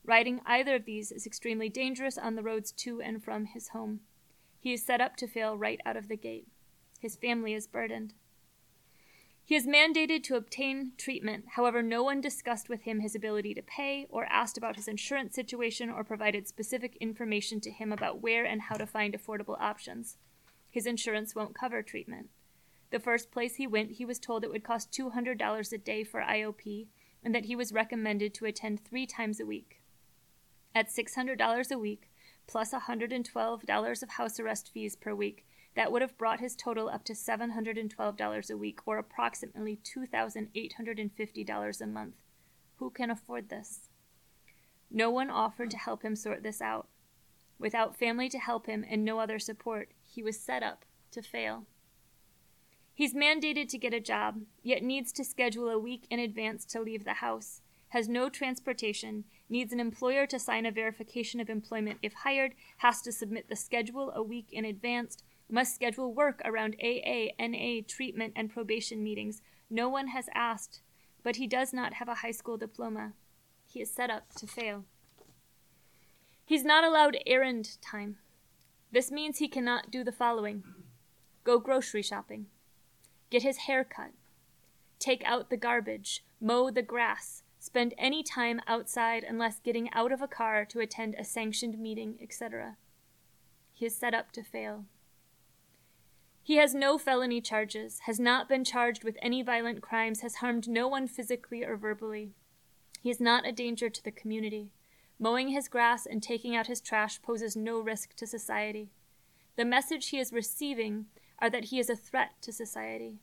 Riding 0.04 0.42
either 0.46 0.76
of 0.76 0.86
these 0.86 1.12
is 1.12 1.26
extremely 1.26 1.70
dangerous 1.70 2.18
on 2.18 2.36
the 2.36 2.44
roads 2.44 2.72
to 2.74 3.00
and 3.00 3.24
from 3.24 3.46
his 3.46 3.70
home. 3.70 4.02
He 4.60 4.74
is 4.74 4.84
set 4.84 5.02
up 5.02 5.16
to 5.18 5.28
fail 5.28 5.58
right 5.58 5.80
out 5.86 5.96
of 5.96 6.08
the 6.08 6.18
gate. 6.18 6.48
His 7.00 7.16
family 7.16 7.54
is 7.54 7.68
burdened. 7.68 8.14
He 9.46 9.56
is 9.56 9.68
mandated 9.68 10.24
to 10.24 10.36
obtain 10.36 10.94
treatment, 10.98 11.46
however, 11.56 11.84
no 11.84 12.02
one 12.02 12.22
discussed 12.22 12.70
with 12.70 12.84
him 12.84 13.02
his 13.02 13.14
ability 13.14 13.54
to 13.56 13.62
pay, 13.62 14.08
or 14.10 14.26
asked 14.26 14.58
about 14.58 14.78
his 14.78 14.88
insurance 14.88 15.36
situation, 15.36 15.90
or 15.90 16.06
provided 16.06 16.48
specific 16.48 16.96
information 17.02 17.60
to 17.62 17.72
him 17.72 17.92
about 17.92 18.22
where 18.22 18.46
and 18.46 18.64
how 18.64 18.76
to 18.76 18.88
find 18.88 19.14
affordable 19.14 19.60
options. 19.60 20.18
His 20.70 20.86
insurance 20.86 21.36
won't 21.36 21.56
cover 21.56 21.82
treatment. 21.82 22.30
The 22.92 23.02
first 23.02 23.32
place 23.32 23.56
he 23.56 23.68
went, 23.68 23.94
he 23.94 24.06
was 24.06 24.18
told 24.18 24.44
it 24.44 24.50
would 24.50 24.64
cost 24.64 24.92
$200 24.92 25.74
a 25.74 25.78
day 25.78 26.04
for 26.06 26.22
IOP, 26.22 26.88
and 27.22 27.36
that 27.36 27.46
he 27.46 27.56
was 27.56 27.74
recommended 27.74 28.34
to 28.36 28.46
attend 28.46 28.86
three 28.86 29.06
times 29.06 29.42
a 29.42 29.46
week. 29.46 29.82
At 30.74 30.90
$600 30.90 31.72
a 31.72 31.78
week, 31.78 32.10
plus 32.48 32.72
$112 32.72 34.04
of 34.04 34.10
house 34.10 34.40
arrest 34.40 34.72
fees 34.74 34.96
per 34.96 35.14
week, 35.14 35.46
that 35.76 35.92
would 35.92 36.02
have 36.02 36.18
brought 36.18 36.40
his 36.40 36.56
total 36.56 36.90
up 36.90 37.04
to 37.06 37.14
$712 37.14 38.50
a 38.50 38.58
week, 38.58 38.80
or 38.86 38.98
approximately 38.98 39.80
$2,850 39.84 41.82
a 41.82 41.88
month. 41.88 42.16
Who 42.78 42.90
can 42.90 43.10
afford 43.10 43.50
this? 43.50 43.90
No 44.92 45.10
one 45.10 45.30
offered 45.30 45.72
to 45.72 45.78
help 45.78 46.04
him 46.04 46.16
sort 46.16 46.44
this 46.44 46.62
out. 46.62 46.88
Without 47.58 47.98
family 47.98 48.30
to 48.30 48.40
help 48.40 48.68
him 48.68 48.86
and 48.88 49.04
no 49.04 49.20
other 49.20 49.40
support, 49.40 49.90
he 50.02 50.22
was 50.22 50.40
set 50.40 50.64
up 50.64 50.86
to 51.12 51.22
fail. 51.22 51.66
He's 52.94 53.16
mandated 53.16 53.70
to 53.70 53.78
get 53.78 53.94
a 53.94 54.00
job, 54.00 54.42
yet 54.62 54.84
needs 54.84 55.12
to 55.14 55.24
schedule 55.24 55.70
a 55.70 55.80
week 55.80 56.06
in 56.10 56.20
advance 56.20 56.66
to 56.66 56.82
leave 56.82 57.06
the 57.06 57.16
house 57.16 57.62
has 57.94 58.10
no 58.10 58.28
transportation, 58.28 59.24
needs 59.50 59.72
an 59.72 59.80
employer 59.80 60.26
to 60.26 60.40
sign 60.40 60.66
a 60.66 60.72
verification 60.72 61.40
of 61.40 61.48
employment 61.48 62.00
if 62.02 62.12
hired, 62.12 62.56
has 62.78 63.04
to 63.04 63.12
submit 63.12 63.48
the 63.48 63.56
schedule 63.56 64.12
a 64.16 64.24
week 64.24 64.48
in 64.52 64.66
advance, 64.66 65.20
must 65.54 65.76
schedule 65.76 66.12
work 66.12 66.42
around 66.44 66.76
AA, 66.84 67.28
NA, 67.40 67.82
treatment, 67.88 68.34
and 68.36 68.50
probation 68.50 69.04
meetings. 69.04 69.44
No 69.70 69.88
one 69.88 70.08
has 70.08 70.26
asked, 70.34 70.82
but 71.22 71.36
he 71.36 71.46
does 71.46 71.72
not 71.72 71.94
have 71.94 72.10
a 72.10 72.16
high 72.16 72.32
school 72.32 72.58
diploma. 72.58 73.14
He 73.68 73.80
is 73.80 73.92
set 73.92 74.10
up 74.10 74.34
to 74.38 74.48
fail. 74.48 74.86
He's 76.44 76.66
not 76.66 76.84
allowed 76.84 77.18
errand 77.28 77.78
time. 77.84 78.18
This 78.92 79.12
means 79.12 79.38
he 79.38 79.48
cannot 79.48 79.92
do 79.92 80.04
the 80.04 80.12
following 80.12 80.64
go 81.44 81.60
grocery 81.60 82.02
shopping, 82.02 82.48
get 83.30 83.44
his 83.44 83.58
hair 83.58 83.84
cut, 83.84 84.12
take 84.98 85.24
out 85.24 85.52
the 85.52 85.58
garbage, 85.58 86.26
mow 86.42 86.72
the 86.72 86.82
grass, 86.82 87.44
spend 87.60 87.94
any 87.98 88.24
time 88.24 88.60
outside 88.66 89.24
unless 89.24 89.60
getting 89.60 89.92
out 89.94 90.12
of 90.12 90.22
a 90.22 90.28
car 90.28 90.66
to 90.66 90.80
attend 90.80 91.14
a 91.14 91.24
sanctioned 91.24 91.78
meeting, 91.78 92.18
etc. 92.22 92.78
He 93.72 93.86
is 93.86 93.96
set 93.96 94.16
up 94.16 94.32
to 94.32 94.42
fail. 94.42 94.86
He 96.44 96.58
has 96.58 96.76
no 96.76 96.98
felony 96.98 97.42
charges, 97.42 98.00
has 98.06 98.20
not 98.20 98.50
been 98.50 98.64
charged 98.64 99.04
with 99.04 99.18
any 99.22 99.42
violent 99.42 99.82
crimes, 99.82 100.22
has 100.22 100.36
harmed 100.36 100.68
no 100.68 100.88
one 100.88 101.08
physically 101.08 101.64
or 101.64 101.78
verbally. 101.78 102.34
He 103.02 103.10
is 103.10 103.22
not 103.22 103.48
a 103.48 103.52
danger 103.52 103.90
to 103.90 104.04
the 104.04 104.12
community. 104.12 104.72
Mowing 105.18 105.50
his 105.50 105.68
grass 105.68 106.06
and 106.06 106.22
taking 106.22 106.56
out 106.56 106.68
his 106.68 106.82
trash 106.82 107.22
poses 107.22 107.56
no 107.56 107.80
risk 107.80 108.16
to 108.18 108.28
society. 108.28 108.92
The 109.56 109.66
message 109.66 110.10
he 110.10 110.20
is 110.20 110.34
receiving 110.34 111.06
are 111.40 111.50
that 111.50 111.66
he 111.66 111.80
is 111.80 111.90
a 111.90 111.96
threat 111.96 112.32
to 112.42 112.52
society 112.52 113.20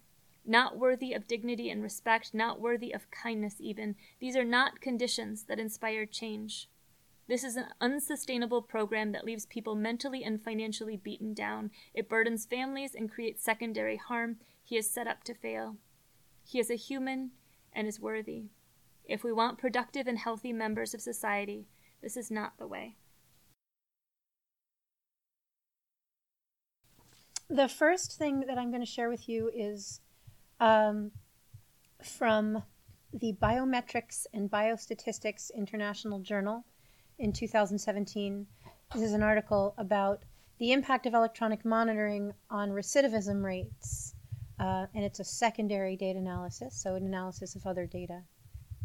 not 0.46 0.78
worthy 0.78 1.12
of 1.12 1.26
dignity 1.26 1.70
and 1.70 1.82
respect, 1.82 2.34
not 2.34 2.60
worthy 2.60 2.92
of 2.92 3.10
kindness, 3.10 3.56
even. 3.60 3.94
These 4.20 4.36
are 4.36 4.44
not 4.44 4.80
conditions 4.80 5.44
that 5.44 5.58
inspire 5.58 6.06
change. 6.06 6.68
This 7.30 7.44
is 7.44 7.54
an 7.54 7.66
unsustainable 7.80 8.60
program 8.60 9.12
that 9.12 9.24
leaves 9.24 9.46
people 9.46 9.76
mentally 9.76 10.24
and 10.24 10.42
financially 10.42 10.96
beaten 10.96 11.32
down. 11.32 11.70
It 11.94 12.08
burdens 12.08 12.44
families 12.44 12.92
and 12.92 13.08
creates 13.08 13.44
secondary 13.44 13.96
harm. 13.98 14.38
He 14.64 14.76
is 14.76 14.90
set 14.90 15.06
up 15.06 15.22
to 15.24 15.34
fail. 15.34 15.76
He 16.44 16.58
is 16.58 16.70
a 16.70 16.74
human 16.74 17.30
and 17.72 17.86
is 17.86 18.00
worthy. 18.00 18.46
If 19.04 19.22
we 19.22 19.32
want 19.32 19.58
productive 19.58 20.08
and 20.08 20.18
healthy 20.18 20.52
members 20.52 20.92
of 20.92 21.00
society, 21.00 21.68
this 22.02 22.16
is 22.16 22.32
not 22.32 22.58
the 22.58 22.66
way. 22.66 22.96
The 27.48 27.68
first 27.68 28.18
thing 28.18 28.40
that 28.48 28.58
I'm 28.58 28.72
going 28.72 28.84
to 28.84 28.90
share 28.90 29.08
with 29.08 29.28
you 29.28 29.52
is 29.54 30.00
um, 30.58 31.12
from 32.02 32.64
the 33.12 33.36
Biometrics 33.40 34.26
and 34.34 34.50
Biostatistics 34.50 35.54
International 35.54 36.18
Journal 36.18 36.64
in 37.20 37.32
2017. 37.32 38.46
This 38.94 39.02
is 39.02 39.12
an 39.12 39.22
article 39.22 39.74
about 39.78 40.24
the 40.58 40.72
impact 40.72 41.06
of 41.06 41.14
electronic 41.14 41.64
monitoring 41.64 42.32
on 42.50 42.70
recidivism 42.70 43.44
rates. 43.44 44.14
Uh, 44.58 44.86
and 44.94 45.04
it's 45.04 45.20
a 45.20 45.24
secondary 45.24 45.96
data 45.96 46.18
analysis, 46.18 46.74
so 46.82 46.94
an 46.94 47.06
analysis 47.06 47.54
of 47.54 47.66
other 47.66 47.86
data. 47.86 48.22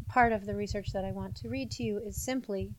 Part 0.08 0.32
of 0.32 0.46
the 0.46 0.54
research 0.54 0.92
that 0.92 1.04
I 1.04 1.12
want 1.12 1.34
to 1.36 1.48
read 1.48 1.70
to 1.72 1.82
you 1.82 1.98
is 1.98 2.22
simply 2.22 2.72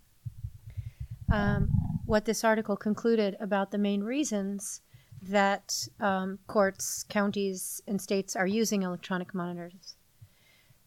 um, 1.31 1.69
what 2.05 2.25
this 2.25 2.43
article 2.43 2.77
concluded 2.77 3.35
about 3.39 3.71
the 3.71 3.77
main 3.77 4.01
reasons 4.01 4.81
that 5.21 5.87
um, 5.99 6.39
courts, 6.47 7.03
counties, 7.09 7.81
and 7.87 8.01
states 8.01 8.35
are 8.35 8.47
using 8.47 8.83
electronic 8.83 9.33
monitors. 9.33 9.95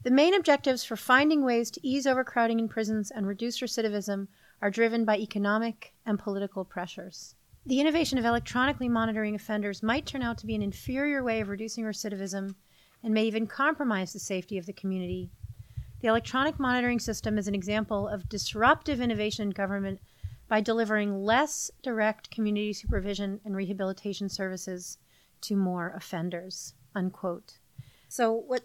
The 0.02 0.10
main 0.10 0.34
objectives 0.34 0.82
for 0.82 0.96
finding 0.96 1.44
ways 1.44 1.70
to 1.72 1.86
ease 1.86 2.06
overcrowding 2.06 2.58
in 2.58 2.68
prisons 2.68 3.10
and 3.10 3.26
reduce 3.26 3.60
recidivism 3.60 4.28
are 4.62 4.70
driven 4.70 5.04
by 5.04 5.18
economic 5.18 5.94
and 6.06 6.18
political 6.18 6.64
pressures. 6.64 7.34
The 7.66 7.80
innovation 7.80 8.18
of 8.18 8.24
electronically 8.24 8.88
monitoring 8.88 9.34
offenders 9.34 9.82
might 9.82 10.06
turn 10.06 10.22
out 10.22 10.38
to 10.38 10.46
be 10.46 10.54
an 10.54 10.62
inferior 10.62 11.22
way 11.22 11.40
of 11.40 11.48
reducing 11.48 11.84
recidivism 11.84 12.54
and 13.02 13.14
may 13.14 13.24
even 13.24 13.46
compromise 13.46 14.12
the 14.12 14.18
safety 14.18 14.58
of 14.58 14.66
the 14.66 14.72
community. 14.72 15.30
The 16.00 16.08
electronic 16.08 16.58
monitoring 16.58 16.98
system 16.98 17.36
is 17.36 17.48
an 17.48 17.54
example 17.54 18.08
of 18.08 18.28
disruptive 18.28 19.00
innovation 19.00 19.48
in 19.48 19.50
government 19.50 20.00
by 20.48 20.60
delivering 20.60 21.22
less 21.22 21.70
direct 21.82 22.30
community 22.30 22.72
supervision 22.72 23.40
and 23.44 23.54
rehabilitation 23.54 24.28
services 24.28 24.98
to 25.42 25.56
more 25.56 25.92
offenders. 25.94 26.74
Unquote. 26.94 27.58
So, 28.08 28.32
what 28.32 28.64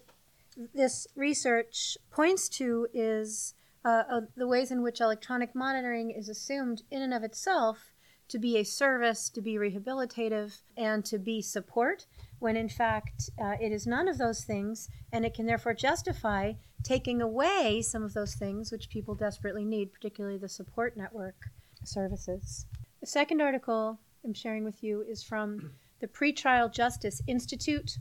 this 0.73 1.05
research 1.15 1.97
points 2.09 2.49
to 2.49 2.87
is 2.93 3.53
uh, 3.85 4.21
the 4.35 4.47
ways 4.47 4.71
in 4.71 4.81
which 4.81 4.99
electronic 4.99 5.53
monitoring 5.53 6.09
is 6.09 6.27
assumed 6.27 6.81
in 6.89 7.01
and 7.01 7.13
of 7.13 7.23
itself 7.23 7.93
to 8.27 8.39
be 8.39 8.57
a 8.57 8.63
service, 8.63 9.29
to 9.29 9.41
be 9.41 9.55
rehabilitative, 9.55 10.61
and 10.75 11.05
to 11.05 11.19
be 11.19 11.41
support, 11.41 12.07
when 12.39 12.57
in 12.57 12.67
fact 12.67 13.29
uh, 13.39 13.53
it 13.61 13.71
is 13.71 13.85
none 13.85 14.07
of 14.07 14.17
those 14.17 14.43
things, 14.43 14.89
and 15.13 15.23
it 15.23 15.35
can 15.35 15.45
therefore 15.45 15.75
justify 15.75 16.53
taking 16.83 17.21
away 17.21 17.81
some 17.83 18.03
of 18.03 18.13
those 18.13 18.33
things 18.33 18.71
which 18.71 18.89
people 18.89 19.13
desperately 19.13 19.63
need, 19.63 19.93
particularly 19.93 20.37
the 20.37 20.49
support 20.49 20.97
network 20.97 21.35
services. 21.83 22.65
The 23.01 23.07
second 23.07 23.41
article 23.41 23.99
I'm 24.23 24.33
sharing 24.33 24.63
with 24.63 24.83
you 24.83 25.05
is 25.07 25.23
from 25.23 25.71
the 25.99 26.07
Pretrial 26.07 26.71
Justice 26.71 27.21
Institute, 27.27 27.99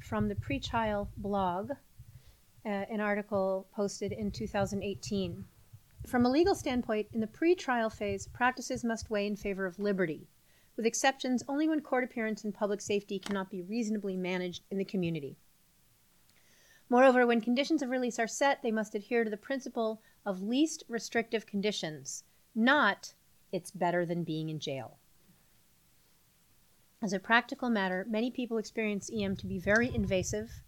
from 0.00 0.28
the 0.28 0.36
Pretrial 0.36 1.08
blog, 1.16 1.72
uh, 2.66 2.68
an 2.68 3.00
article 3.00 3.66
posted 3.74 4.12
in 4.12 4.30
2018. 4.30 5.44
From 6.06 6.26
a 6.26 6.30
legal 6.30 6.54
standpoint, 6.54 7.08
in 7.12 7.20
the 7.20 7.26
pre-trial 7.26 7.90
phase, 7.90 8.26
practices 8.26 8.84
must 8.84 9.10
weigh 9.10 9.26
in 9.26 9.36
favor 9.36 9.66
of 9.66 9.78
liberty, 9.78 10.28
with 10.76 10.86
exceptions 10.86 11.42
only 11.48 11.68
when 11.68 11.80
court 11.80 12.04
appearance 12.04 12.44
and 12.44 12.54
public 12.54 12.80
safety 12.80 13.18
cannot 13.18 13.50
be 13.50 13.62
reasonably 13.62 14.16
managed 14.16 14.64
in 14.70 14.78
the 14.78 14.84
community. 14.84 15.36
Moreover, 16.90 17.26
when 17.26 17.40
conditions 17.40 17.82
of 17.82 17.90
release 17.90 18.18
are 18.18 18.26
set, 18.26 18.62
they 18.62 18.70
must 18.70 18.94
adhere 18.94 19.24
to 19.24 19.30
the 19.30 19.36
principle 19.36 20.02
of 20.26 20.42
least 20.42 20.84
restrictive 20.88 21.46
conditions, 21.46 22.24
not 22.54 23.14
it's 23.52 23.70
better 23.70 24.04
than 24.04 24.24
being 24.24 24.48
in 24.48 24.58
jail. 24.58 24.98
As 27.00 27.12
a 27.12 27.20
practical 27.20 27.68
matter, 27.68 28.06
many 28.08 28.30
people 28.30 28.58
experience 28.58 29.10
EM 29.12 29.36
to 29.36 29.46
be 29.46 29.58
very 29.58 29.94
invasive, 29.94 30.63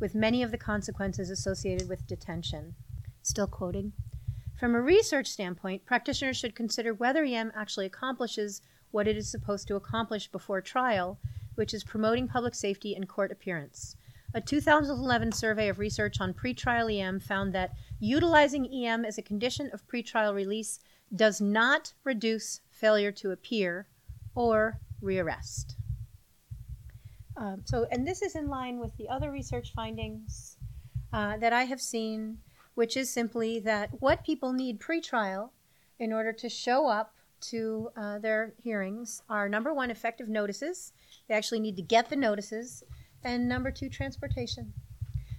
with 0.00 0.14
many 0.14 0.42
of 0.42 0.50
the 0.50 0.58
consequences 0.58 1.30
associated 1.30 1.88
with 1.88 2.06
detention. 2.06 2.74
Still 3.22 3.46
quoting. 3.46 3.92
From 4.58 4.74
a 4.74 4.80
research 4.80 5.28
standpoint, 5.28 5.86
practitioners 5.86 6.36
should 6.36 6.54
consider 6.54 6.92
whether 6.92 7.24
EM 7.24 7.52
actually 7.54 7.86
accomplishes 7.86 8.60
what 8.90 9.06
it 9.06 9.16
is 9.16 9.30
supposed 9.30 9.68
to 9.68 9.76
accomplish 9.76 10.28
before 10.28 10.60
trial, 10.60 11.18
which 11.54 11.72
is 11.72 11.84
promoting 11.84 12.26
public 12.26 12.54
safety 12.54 12.94
and 12.94 13.08
court 13.08 13.30
appearance. 13.30 13.96
A 14.32 14.40
2011 14.40 15.32
survey 15.32 15.68
of 15.68 15.78
research 15.78 16.20
on 16.20 16.34
pretrial 16.34 16.94
EM 16.94 17.20
found 17.20 17.52
that 17.52 17.72
utilizing 17.98 18.72
EM 18.72 19.04
as 19.04 19.18
a 19.18 19.22
condition 19.22 19.70
of 19.72 19.86
pretrial 19.88 20.34
release 20.34 20.78
does 21.14 21.40
not 21.40 21.92
reduce 22.04 22.60
failure 22.70 23.12
to 23.12 23.32
appear 23.32 23.88
or 24.34 24.78
rearrest. 25.02 25.74
Um, 27.40 27.62
so, 27.64 27.86
and 27.90 28.06
this 28.06 28.22
is 28.22 28.36
in 28.36 28.46
line 28.48 28.78
with 28.78 28.96
the 28.96 29.08
other 29.08 29.32
research 29.32 29.72
findings 29.74 30.56
uh, 31.12 31.38
that 31.38 31.52
I 31.52 31.64
have 31.64 31.80
seen 31.80 32.38
which 32.80 32.96
is 32.96 33.12
simply 33.12 33.60
that 33.60 33.90
what 34.00 34.24
people 34.24 34.54
need 34.54 34.80
pretrial 34.80 35.50
in 35.98 36.14
order 36.14 36.32
to 36.32 36.48
show 36.48 36.86
up 36.86 37.14
to 37.40 37.90
uh, 37.94 38.18
their 38.18 38.54
hearings 38.62 39.22
are 39.28 39.50
number 39.50 39.74
one, 39.74 39.90
effective 39.90 40.28
notices. 40.28 40.92
They 41.28 41.34
actually 41.34 41.60
need 41.60 41.76
to 41.76 41.82
get 41.82 42.08
the 42.08 42.16
notices. 42.16 42.82
And 43.22 43.46
number 43.46 43.70
two, 43.70 43.90
transportation. 43.90 44.72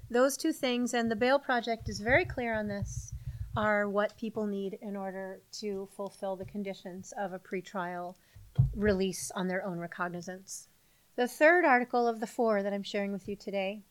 Those 0.10 0.38
two 0.38 0.52
things, 0.52 0.94
and 0.94 1.10
the 1.10 1.16
Bail 1.16 1.40
Project 1.40 1.90
is 1.90 2.00
very 2.00 2.26
clear 2.26 2.54
on 2.54 2.68
this, 2.68 3.14
are 3.58 3.90
what 3.90 4.18
people 4.18 4.46
need 4.46 4.78
in 4.82 4.96
order 4.96 5.42
to 5.62 5.90
fulfill 5.96 6.36
the 6.36 6.46
conditions 6.46 7.14
of 7.18 7.34
a 7.34 7.40
pretrial 7.40 8.16
release 8.76 9.32
on 9.36 9.48
their 9.48 9.66
own 9.66 9.80
recognizance. 9.80 10.68
The 11.17 11.28
third 11.28 11.65
article 11.65 12.08
of 12.08 12.21
the 12.21 12.28
four 12.28 12.63
that 12.63 12.71
I'm 12.71 12.84
sharing 12.84 13.12
with 13.12 13.28
you 13.28 13.36
today 13.36 13.84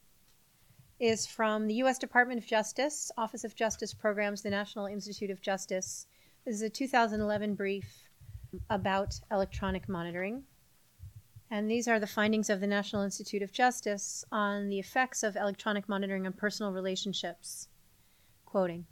is 0.98 1.26
from 1.26 1.66
the 1.66 1.74
U.S. 1.74 1.98
Department 1.98 2.40
of 2.40 2.46
Justice, 2.46 3.12
Office 3.18 3.44
of 3.44 3.54
Justice 3.54 3.92
Programs, 3.92 4.40
the 4.40 4.48
National 4.48 4.87
Institute 4.87 5.30
of 5.30 5.42
Justice. 5.42 6.06
This 6.46 6.54
is 6.54 6.62
a 6.62 6.70
2011 6.70 7.56
brief 7.56 8.09
about 8.70 9.20
electronic 9.30 9.87
monitoring. 9.87 10.44
And 11.50 11.70
these 11.70 11.87
are 11.87 12.00
the 12.00 12.06
findings 12.06 12.48
of 12.48 12.61
the 12.61 12.66
National 12.66 13.02
Institute 13.02 13.42
of 13.42 13.52
Justice 13.52 14.24
on 14.33 14.70
the 14.70 14.78
effects 14.78 15.22
of 15.22 15.37
electronic 15.37 15.90
monitoring 15.90 16.26
on 16.26 16.33
personal 16.33 16.72
relationships. 16.72 17.68
Quoting 18.46 18.87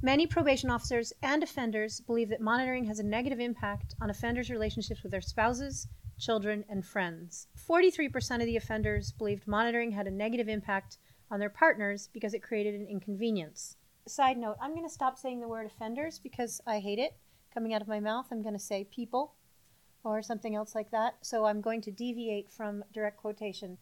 Many 0.00 0.26
probation 0.26 0.70
officers 0.70 1.12
and 1.22 1.42
offenders 1.42 2.00
believe 2.00 2.30
that 2.30 2.40
monitoring 2.40 2.86
has 2.86 2.98
a 2.98 3.04
negative 3.04 3.38
impact 3.38 3.94
on 4.00 4.08
offenders' 4.08 4.48
relationships 4.48 5.02
with 5.02 5.12
their 5.12 5.20
spouses, 5.20 5.88
children, 6.18 6.64
and 6.68 6.84
friends. 6.84 7.48
43% 7.68 8.40
of 8.40 8.46
the 8.46 8.56
offenders 8.56 9.12
believed 9.12 9.46
monitoring 9.46 9.92
had 9.92 10.06
a 10.06 10.10
negative 10.10 10.48
impact 10.48 10.98
on 11.30 11.40
their 11.40 11.50
partners 11.50 12.08
because 12.12 12.34
it 12.34 12.42
created 12.42 12.74
an 12.74 12.86
inconvenience. 12.86 13.76
Side 14.06 14.38
note, 14.38 14.56
I'm 14.60 14.72
going 14.72 14.86
to 14.86 14.92
stop 14.92 15.18
saying 15.18 15.40
the 15.40 15.48
word 15.48 15.66
offenders 15.66 16.18
because 16.18 16.60
I 16.66 16.80
hate 16.80 16.98
it 16.98 17.16
coming 17.52 17.74
out 17.74 17.82
of 17.82 17.88
my 17.88 18.00
mouth. 18.00 18.26
I'm 18.30 18.42
going 18.42 18.54
to 18.54 18.58
say 18.58 18.84
people 18.84 19.34
or 20.04 20.22
something 20.22 20.54
else 20.54 20.74
like 20.74 20.90
that. 20.90 21.16
So 21.22 21.44
I'm 21.44 21.60
going 21.60 21.80
to 21.82 21.90
deviate 21.90 22.50
from 22.50 22.84
direct 22.92 23.18
quotation. 23.18 23.78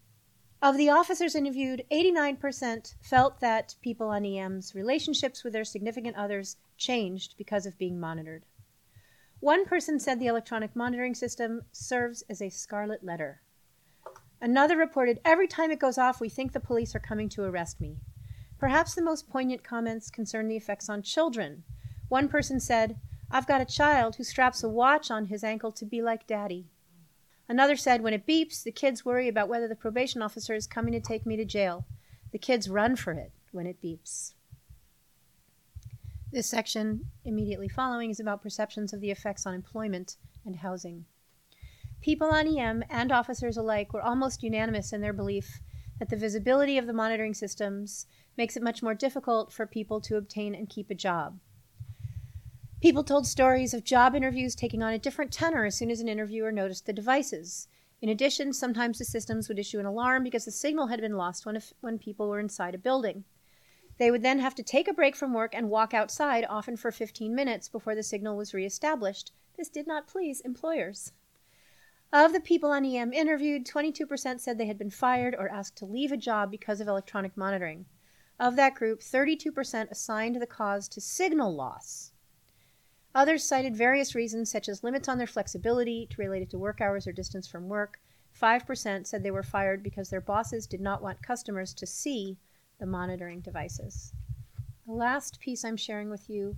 Of 0.63 0.79
the 0.79 0.91
officers 0.91 1.35
interviewed, 1.35 1.85
89% 1.93 2.95
felt 3.03 3.41
that 3.41 3.75
people 3.83 4.09
on 4.09 4.25
EM's 4.25 4.75
relationships 4.75 5.45
with 5.45 5.53
their 5.53 5.65
significant 5.65 6.17
others 6.17 6.57
changed 6.79 7.35
because 7.37 7.67
of 7.67 7.79
being 7.79 8.01
monitored. 8.01 8.45
One 9.41 9.67
person 9.67 10.01
said 10.01 10.19
the 10.19 10.27
electronic 10.27 10.75
monitoring 10.75 11.15
system 11.15 11.63
serves 11.71 12.23
as 12.23 12.41
a 12.41 12.49
scarlet 12.49 13.05
letter. 13.05 13.43
Another 14.41 14.77
reported, 14.77 15.21
Every 15.25 15.47
time 15.47 15.71
it 15.71 15.79
goes 15.79 15.99
off, 15.99 16.21
we 16.21 16.29
think 16.29 16.53
the 16.53 16.61
police 16.61 16.95
are 16.95 17.01
coming 17.01 17.29
to 17.31 17.43
arrest 17.43 17.81
me. 17.81 17.99
Perhaps 18.59 18.95
the 18.95 19.03
most 19.03 19.29
poignant 19.29 19.63
comments 19.63 20.11
concern 20.11 20.49
the 20.49 20.57
effects 20.57 20.89
on 20.89 21.03
children. 21.03 21.65
One 22.09 22.29
person 22.29 22.61
said, 22.61 22.99
I've 23.31 23.47
got 23.47 23.61
a 23.61 23.67
child 23.67 24.17
who 24.17 24.25
straps 24.25 24.63
a 24.63 24.69
watch 24.69 25.11
on 25.11 25.27
his 25.27 25.45
ankle 25.45 25.73
to 25.73 25.85
be 25.85 26.01
like 26.01 26.27
daddy. 26.27 26.71
Another 27.49 27.77
said, 27.77 28.03
When 28.03 28.15
it 28.15 28.27
beeps, 28.27 28.63
the 28.63 28.73
kids 28.73 29.05
worry 29.05 29.29
about 29.29 29.49
whether 29.49 29.69
the 29.69 29.77
probation 29.77 30.23
officer 30.23 30.55
is 30.55 30.67
coming 30.67 30.93
to 30.93 31.01
take 31.01 31.27
me 31.27 31.37
to 31.37 31.45
jail. 31.45 31.87
The 32.33 32.39
kids 32.39 32.69
run 32.69 32.97
for 32.97 33.13
it 33.13 33.33
when 33.53 33.67
it 33.67 33.83
beeps. 33.83 34.33
This 36.33 36.49
section 36.49 37.13
immediately 37.25 37.69
following 37.69 38.11
is 38.11 38.19
about 38.19 38.43
perceptions 38.43 38.93
of 38.93 39.01
the 39.01 39.13
effects 39.13 39.47
on 39.47 39.55
employment 39.55 40.17
and 40.45 40.57
housing. 40.57 41.05
People 42.01 42.29
on 42.29 42.49
EM 42.49 42.83
and 42.91 43.13
officers 43.13 43.57
alike 43.57 43.93
were 43.93 44.03
almost 44.03 44.43
unanimous 44.43 44.93
in 44.93 45.01
their 45.01 45.13
belief 45.13 45.61
that 45.99 46.09
the 46.09 46.17
visibility 46.17 46.79
of 46.79 46.87
the 46.87 46.93
monitoring 46.93 47.33
systems 47.33 48.07
makes 48.37 48.57
it 48.57 48.63
much 48.63 48.83
more 48.83 48.93
difficult 48.93 49.53
for 49.53 49.67
people 49.67 50.01
to 50.01 50.17
obtain 50.17 50.55
and 50.55 50.69
keep 50.69 50.91
a 50.91 50.95
job. 50.95 51.39
People 52.83 53.05
told 53.05 53.27
stories 53.27 53.73
of 53.73 53.85
job 53.85 54.15
interviews 54.15 54.55
taking 54.55 54.83
on 54.83 54.93
a 54.93 54.99
different 54.99 55.33
tenor 55.33 55.65
as 55.65 55.77
soon 55.77 55.91
as 55.91 56.01
an 56.01 56.09
interviewer 56.09 56.53
noticed 56.53 56.87
the 56.87 56.93
devices. 56.93 57.69
In 58.03 58.09
addition, 58.09 58.53
sometimes 58.53 58.99
the 58.99 59.05
systems 59.05 59.49
would 59.49 59.59
issue 59.59 59.79
an 59.79 59.87
alarm 59.87 60.25
because 60.25 60.45
the 60.45 60.51
signal 60.51 60.89
had 60.89 61.01
been 61.01 61.17
lost 61.17 61.47
when, 61.47 61.61
when 61.81 61.99
people 61.99 62.29
were 62.29 62.41
inside 62.41 62.75
a 62.75 62.79
building. 62.79 63.25
They 63.99 64.11
would 64.11 64.23
then 64.23 64.41
have 64.41 64.55
to 64.57 64.63
take 64.63 64.89
a 64.89 64.93
break 64.93 65.17
from 65.17 65.33
work 65.33 65.55
and 65.55 65.71
walk 65.71 65.95
outside, 65.95 66.45
often 66.49 66.77
for 66.77 66.93
15 66.93 67.35
minutes, 67.35 67.69
before 67.69 67.95
the 67.95 68.03
signal 68.03 68.37
was 68.37 68.53
reestablished. 68.53 69.33
This 69.57 69.69
did 69.69 69.87
not 69.87 70.07
please 70.07 70.41
employers. 70.41 71.13
Of 72.13 72.33
the 72.33 72.41
people 72.41 72.71
on 72.71 72.85
EM 72.85 73.13
interviewed, 73.13 73.67
22% 73.67 74.41
said 74.41 74.59
they 74.59 74.67
had 74.67 74.79
been 74.79 74.91
fired 74.91 75.35
or 75.35 75.49
asked 75.49 75.77
to 75.79 75.87
leave 75.87 76.13
a 76.13 76.17
job 76.17 76.51
because 76.51 76.81
of 76.81 76.89
electronic 76.89 77.37
monitoring. 77.37 77.87
Of 78.39 78.55
that 78.57 78.75
group, 78.75 79.01
32% 79.01 79.91
assigned 79.91 80.37
the 80.37 80.47
cause 80.47 80.89
to 80.89 81.01
signal 81.01 81.55
loss. 81.55 82.13
Others 83.15 83.45
cited 83.45 83.75
various 83.75 84.15
reasons, 84.15 84.51
such 84.51 84.69
as 84.69 84.85
limits 84.85 85.09
on 85.09 85.17
their 85.17 85.27
flexibility 85.27 86.07
to 86.11 86.21
relate 86.21 86.43
it 86.43 86.51
to 86.51 86.59
work 86.59 86.83
hours 86.83 87.07
or 87.07 87.13
distance 87.13 87.49
from 87.49 87.69
work. 87.69 87.99
5% 88.39 89.07
said 89.07 89.23
they 89.23 89.31
were 89.31 89.43
fired 89.43 89.83
because 89.83 90.11
their 90.11 90.21
bosses 90.21 90.67
did 90.67 90.83
not 90.83 91.03
want 91.03 91.23
customers 91.23 91.73
to 91.73 91.87
see 91.87 92.37
the 92.79 92.87
monitoring 92.87 93.41
devices. 93.41 94.13
The 94.87 94.93
last 94.93 95.41
piece 95.41 95.65
I'm 95.65 95.77
sharing 95.77 96.11
with 96.11 96.29
you 96.29 96.57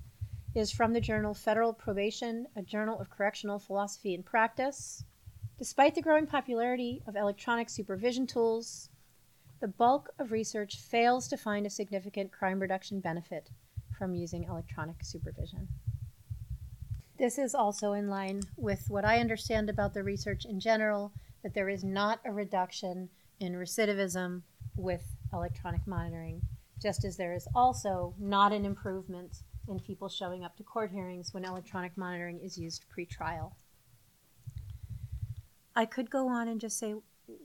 is 0.54 0.70
from 0.70 0.92
the 0.92 1.00
journal 1.00 1.34
Federal 1.34 1.72
Probation, 1.72 2.46
a 2.56 2.62
journal 2.62 2.98
of 2.98 3.10
correctional 3.10 3.58
philosophy 3.58 4.14
and 4.14 4.24
practice. 4.24 5.04
Despite 5.58 5.94
the 5.94 6.02
growing 6.02 6.26
popularity 6.26 7.02
of 7.06 7.16
electronic 7.16 7.68
supervision 7.68 8.26
tools, 8.26 8.90
the 9.60 9.68
bulk 9.68 10.10
of 10.18 10.30
research 10.30 10.76
fails 10.76 11.28
to 11.28 11.36
find 11.36 11.66
a 11.66 11.70
significant 11.70 12.32
crime 12.32 12.60
reduction 12.60 13.00
benefit 13.00 13.50
from 13.98 14.14
using 14.14 14.44
electronic 14.44 14.96
supervision. 15.02 15.68
This 17.18 17.38
is 17.38 17.54
also 17.54 17.92
in 17.92 18.08
line 18.08 18.42
with 18.56 18.84
what 18.88 19.04
I 19.04 19.18
understand 19.18 19.68
about 19.68 19.94
the 19.94 20.04
research 20.04 20.44
in 20.44 20.60
general 20.60 21.12
that 21.42 21.54
there 21.54 21.68
is 21.68 21.82
not 21.82 22.20
a 22.24 22.32
reduction 22.32 23.08
in 23.40 23.54
recidivism 23.54 24.42
with 24.76 25.02
electronic 25.32 25.86
monitoring, 25.86 26.42
just 26.80 27.04
as 27.04 27.16
there 27.16 27.34
is 27.34 27.48
also 27.54 28.14
not 28.18 28.52
an 28.52 28.64
improvement 28.64 29.42
in 29.68 29.78
people 29.80 30.08
showing 30.08 30.44
up 30.44 30.56
to 30.56 30.62
court 30.62 30.90
hearings 30.90 31.34
when 31.34 31.44
electronic 31.44 31.96
monitoring 31.96 32.40
is 32.40 32.56
used 32.58 32.84
pre-trial. 32.88 33.56
I 35.76 35.84
could 35.84 36.10
go 36.10 36.28
on 36.28 36.48
and 36.48 36.60
just 36.60 36.78
say 36.78 36.94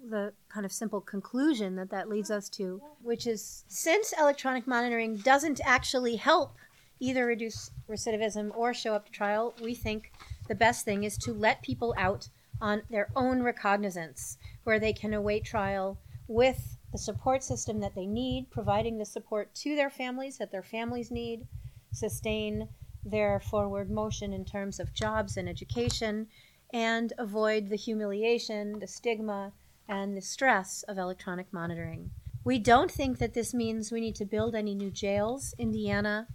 the 0.09 0.33
kind 0.49 0.65
of 0.65 0.71
simple 0.71 1.01
conclusion 1.01 1.75
that 1.75 1.91
that 1.91 2.07
leads 2.07 2.31
us 2.31 2.49
to, 2.49 2.81
which 3.01 3.27
is 3.27 3.65
since 3.67 4.13
electronic 4.17 4.65
monitoring 4.65 5.17
doesn't 5.17 5.59
actually 5.65 6.15
help 6.15 6.57
either 6.99 7.25
reduce 7.25 7.69
recidivism 7.89 8.55
or 8.55 8.73
show 8.73 8.93
up 8.93 9.05
to 9.05 9.11
trial, 9.11 9.53
we 9.61 9.75
think 9.75 10.11
the 10.47 10.55
best 10.55 10.85
thing 10.85 11.03
is 11.03 11.17
to 11.17 11.33
let 11.33 11.61
people 11.61 11.93
out 11.97 12.29
on 12.61 12.81
their 12.89 13.09
own 13.15 13.43
recognizance, 13.43 14.37
where 14.63 14.79
they 14.79 14.93
can 14.93 15.13
await 15.13 15.43
trial 15.43 15.97
with 16.27 16.72
the 16.93 16.97
support 16.97 17.43
system 17.43 17.81
that 17.81 17.95
they 17.95 18.05
need, 18.05 18.49
providing 18.51 18.97
the 18.97 19.05
support 19.05 19.53
to 19.55 19.75
their 19.75 19.89
families 19.89 20.37
that 20.37 20.51
their 20.51 20.63
families 20.63 21.11
need, 21.11 21.45
sustain 21.91 22.69
their 23.03 23.39
forward 23.39 23.91
motion 23.91 24.31
in 24.31 24.45
terms 24.45 24.79
of 24.79 24.93
jobs 24.93 25.35
and 25.35 25.49
education, 25.49 26.27
and 26.71 27.11
avoid 27.17 27.67
the 27.67 27.75
humiliation, 27.75 28.79
the 28.79 28.87
stigma, 28.87 29.51
and 29.89 30.15
the 30.15 30.21
stress 30.21 30.83
of 30.87 30.97
electronic 30.97 31.51
monitoring. 31.51 32.11
We 32.45 32.59
don't 32.59 32.91
think 32.91 33.17
that 33.17 33.33
this 33.33 33.53
means 33.53 33.91
we 33.91 33.99
need 33.99 34.15
to 34.15 34.25
build 34.25 34.55
any 34.55 34.75
new 34.75 34.91
jails. 34.91 35.53
Indiana 35.57 36.27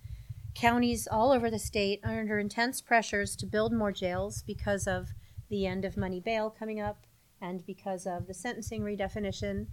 Counties 0.55 1.07
all 1.07 1.31
over 1.31 1.51
the 1.51 1.59
state 1.61 2.01
are 2.03 2.18
under 2.18 2.37
intense 2.37 2.81
pressures 2.81 3.37
to 3.37 3.47
build 3.47 3.73
more 3.73 3.92
jails 3.92 4.42
because 4.42 4.88
of 4.88 5.11
the 5.51 5.66
end 5.66 5.85
of 5.85 5.97
money 5.97 6.18
bail 6.18 6.51
coming 6.51 6.81
up 6.81 7.07
and 7.40 7.64
because 7.64 8.09
of 8.09 8.27
the 8.27 8.35
sentencing 8.35 8.83
redefinition. 8.83 9.68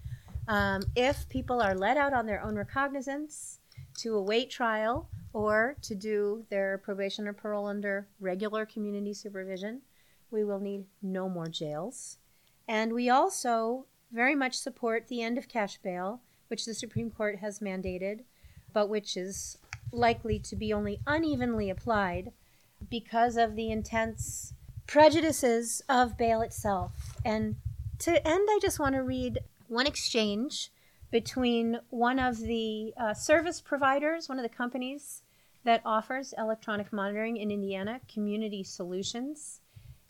Um, 0.47 0.83
if 0.95 1.27
people 1.29 1.61
are 1.61 1.75
let 1.75 1.97
out 1.97 2.13
on 2.13 2.25
their 2.25 2.43
own 2.43 2.55
recognizance 2.55 3.59
to 3.97 4.15
await 4.15 4.49
trial 4.49 5.09
or 5.33 5.75
to 5.81 5.95
do 5.95 6.45
their 6.49 6.77
probation 6.77 7.27
or 7.27 7.33
parole 7.33 7.67
under 7.67 8.07
regular 8.19 8.65
community 8.65 9.13
supervision, 9.13 9.81
we 10.31 10.43
will 10.43 10.59
need 10.59 10.85
no 11.01 11.27
more 11.27 11.47
jails. 11.47 12.17
And 12.67 12.93
we 12.93 13.09
also 13.09 13.85
very 14.11 14.35
much 14.35 14.55
support 14.55 15.07
the 15.07 15.21
end 15.21 15.37
of 15.37 15.47
cash 15.47 15.77
bail, 15.77 16.21
which 16.47 16.65
the 16.65 16.73
Supreme 16.73 17.11
Court 17.11 17.39
has 17.39 17.59
mandated, 17.59 18.21
but 18.73 18.89
which 18.89 19.17
is 19.17 19.57
likely 19.91 20.39
to 20.39 20.55
be 20.55 20.73
only 20.73 20.99
unevenly 21.07 21.69
applied 21.69 22.31
because 22.89 23.37
of 23.37 23.55
the 23.55 23.71
intense 23.71 24.53
prejudices 24.87 25.81
of 25.89 26.17
bail 26.17 26.41
itself. 26.41 26.91
And 27.23 27.55
to 27.99 28.27
end, 28.27 28.47
I 28.49 28.59
just 28.61 28.79
want 28.79 28.95
to 28.95 29.03
read 29.03 29.39
one 29.75 29.85
exchange 29.85 30.71
between 31.11 31.77
one 31.89 32.17
of 32.17 32.37
the 32.39 32.93
uh, 32.97 33.13
service 33.13 33.59
providers, 33.59 34.29
one 34.29 34.39
of 34.39 34.43
the 34.43 34.57
companies 34.57 35.21
that 35.65 35.81
offers 35.83 36.33
electronic 36.37 36.93
monitoring 36.93 37.35
in 37.35 37.51
Indiana, 37.51 37.99
Community 38.11 38.63
Solutions, 38.63 39.59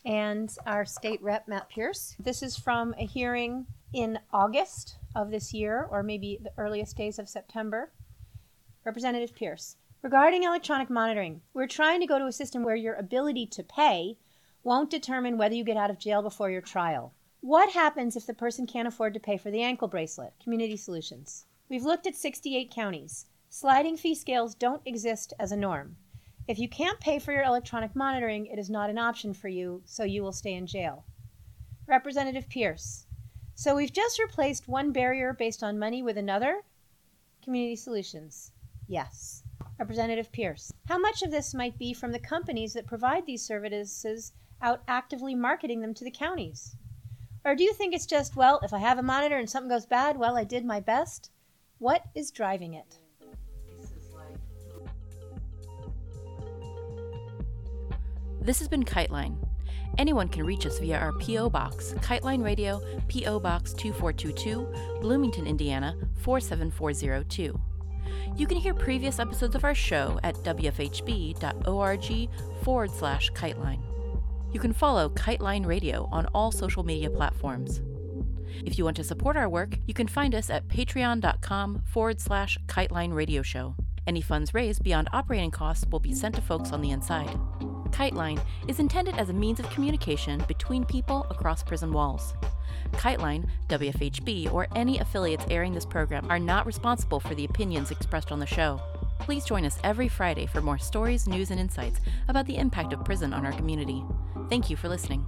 and 0.04 0.56
our 0.66 0.84
state 0.84 1.20
rep, 1.20 1.48
Matt 1.48 1.68
Pierce. 1.68 2.14
This 2.20 2.44
is 2.44 2.56
from 2.56 2.94
a 2.96 3.06
hearing 3.06 3.66
in 3.92 4.20
August 4.32 4.98
of 5.16 5.32
this 5.32 5.52
year, 5.52 5.88
or 5.90 6.04
maybe 6.04 6.38
the 6.40 6.52
earliest 6.56 6.96
days 6.96 7.18
of 7.18 7.28
September. 7.28 7.90
Representative 8.84 9.34
Pierce. 9.34 9.76
Regarding 10.00 10.44
electronic 10.44 10.88
monitoring, 10.88 11.40
we're 11.54 11.66
trying 11.66 12.00
to 12.00 12.06
go 12.06 12.20
to 12.20 12.26
a 12.26 12.32
system 12.32 12.62
where 12.62 12.76
your 12.76 12.94
ability 12.94 13.46
to 13.46 13.64
pay 13.64 14.16
won't 14.62 14.90
determine 14.90 15.36
whether 15.36 15.56
you 15.56 15.64
get 15.64 15.76
out 15.76 15.90
of 15.90 15.98
jail 15.98 16.22
before 16.22 16.50
your 16.50 16.60
trial. 16.60 17.12
What 17.46 17.70
happens 17.70 18.16
if 18.16 18.26
the 18.26 18.34
person 18.34 18.66
can't 18.66 18.88
afford 18.88 19.14
to 19.14 19.20
pay 19.20 19.36
for 19.36 19.52
the 19.52 19.62
ankle 19.62 19.86
bracelet? 19.86 20.32
Community 20.42 20.76
Solutions. 20.76 21.46
We've 21.68 21.84
looked 21.84 22.04
at 22.04 22.16
68 22.16 22.72
counties. 22.72 23.26
Sliding 23.48 23.96
fee 23.96 24.16
scales 24.16 24.56
don't 24.56 24.82
exist 24.84 25.32
as 25.38 25.52
a 25.52 25.56
norm. 25.56 25.94
If 26.48 26.58
you 26.58 26.68
can't 26.68 26.98
pay 26.98 27.20
for 27.20 27.30
your 27.30 27.44
electronic 27.44 27.94
monitoring, 27.94 28.46
it 28.46 28.58
is 28.58 28.68
not 28.68 28.90
an 28.90 28.98
option 28.98 29.32
for 29.32 29.46
you, 29.46 29.82
so 29.84 30.02
you 30.02 30.24
will 30.24 30.32
stay 30.32 30.54
in 30.54 30.66
jail. 30.66 31.04
Representative 31.86 32.48
Pierce. 32.48 33.06
So 33.54 33.76
we've 33.76 33.92
just 33.92 34.18
replaced 34.18 34.66
one 34.66 34.90
barrier 34.90 35.32
based 35.32 35.62
on 35.62 35.78
money 35.78 36.02
with 36.02 36.18
another? 36.18 36.62
Community 37.44 37.76
Solutions. 37.76 38.50
Yes. 38.88 39.44
Representative 39.78 40.32
Pierce. 40.32 40.72
How 40.88 40.98
much 40.98 41.22
of 41.22 41.30
this 41.30 41.54
might 41.54 41.78
be 41.78 41.94
from 41.94 42.10
the 42.10 42.18
companies 42.18 42.72
that 42.72 42.88
provide 42.88 43.24
these 43.24 43.46
services 43.46 44.32
out 44.60 44.82
actively 44.88 45.36
marketing 45.36 45.80
them 45.80 45.94
to 45.94 46.02
the 46.02 46.10
counties? 46.10 46.74
Or 47.46 47.54
do 47.54 47.62
you 47.62 47.72
think 47.72 47.94
it's 47.94 48.06
just, 48.06 48.34
well, 48.34 48.58
if 48.64 48.74
I 48.74 48.78
have 48.78 48.98
a 48.98 49.04
monitor 49.04 49.36
and 49.36 49.48
something 49.48 49.70
goes 49.70 49.86
bad, 49.86 50.18
well, 50.18 50.36
I 50.36 50.42
did 50.42 50.64
my 50.64 50.80
best? 50.80 51.30
What 51.78 52.02
is 52.16 52.32
driving 52.32 52.74
it? 52.74 52.98
This 58.40 58.58
has 58.58 58.66
been 58.66 58.82
Kiteline. 58.82 59.36
Anyone 59.96 60.28
can 60.28 60.44
reach 60.44 60.66
us 60.66 60.80
via 60.80 60.98
our 60.98 61.12
P.O. 61.12 61.48
Box, 61.50 61.94
Kiteline 61.98 62.42
Radio, 62.42 62.82
P.O. 63.06 63.38
Box 63.38 63.72
2422, 63.74 65.00
Bloomington, 65.00 65.46
Indiana 65.46 65.96
47402. 66.22 67.60
You 68.36 68.46
can 68.48 68.56
hear 68.56 68.74
previous 68.74 69.20
episodes 69.20 69.54
of 69.54 69.62
our 69.62 69.74
show 69.74 70.18
at 70.24 70.34
wfhb.org 70.36 71.40
forward 72.62 72.90
slash 72.90 73.30
kiteline. 73.32 73.85
You 74.52 74.60
can 74.60 74.72
follow 74.72 75.08
Kiteline 75.10 75.66
Radio 75.66 76.08
on 76.12 76.26
all 76.34 76.50
social 76.50 76.82
media 76.82 77.10
platforms. 77.10 77.82
If 78.64 78.78
you 78.78 78.84
want 78.84 78.96
to 78.96 79.04
support 79.04 79.36
our 79.36 79.48
work, 79.48 79.78
you 79.86 79.94
can 79.94 80.08
find 80.08 80.34
us 80.34 80.50
at 80.50 80.66
patreon.com 80.68 81.82
forward 81.84 82.20
slash 82.20 82.58
kiteline 82.66 83.12
radio 83.12 83.42
show. 83.42 83.74
Any 84.06 84.20
funds 84.20 84.54
raised 84.54 84.82
beyond 84.82 85.08
operating 85.12 85.50
costs 85.50 85.84
will 85.90 86.00
be 86.00 86.14
sent 86.14 86.36
to 86.36 86.40
folks 86.40 86.72
on 86.72 86.80
the 86.80 86.90
inside. 86.90 87.38
Kiteline 87.90 88.40
is 88.68 88.78
intended 88.78 89.16
as 89.16 89.30
a 89.30 89.34
means 89.34 89.58
of 89.58 89.68
communication 89.70 90.42
between 90.46 90.84
people 90.84 91.26
across 91.30 91.62
prison 91.62 91.92
walls. 91.92 92.34
Kiteline, 92.92 93.48
WFHB, 93.68 94.52
or 94.52 94.68
any 94.74 94.98
affiliates 94.98 95.44
airing 95.50 95.72
this 95.72 95.86
program 95.86 96.30
are 96.30 96.38
not 96.38 96.66
responsible 96.66 97.20
for 97.20 97.34
the 97.34 97.44
opinions 97.44 97.90
expressed 97.90 98.30
on 98.30 98.38
the 98.38 98.46
show. 98.46 98.80
Please 99.18 99.44
join 99.44 99.64
us 99.64 99.78
every 99.82 100.08
Friday 100.08 100.46
for 100.46 100.60
more 100.60 100.78
stories, 100.78 101.26
news, 101.26 101.50
and 101.50 101.58
insights 101.58 102.00
about 102.28 102.46
the 102.46 102.56
impact 102.56 102.92
of 102.92 103.04
prison 103.04 103.32
on 103.32 103.44
our 103.44 103.52
community. 103.52 104.04
Thank 104.48 104.70
you 104.70 104.76
for 104.76 104.88
listening. 104.88 105.26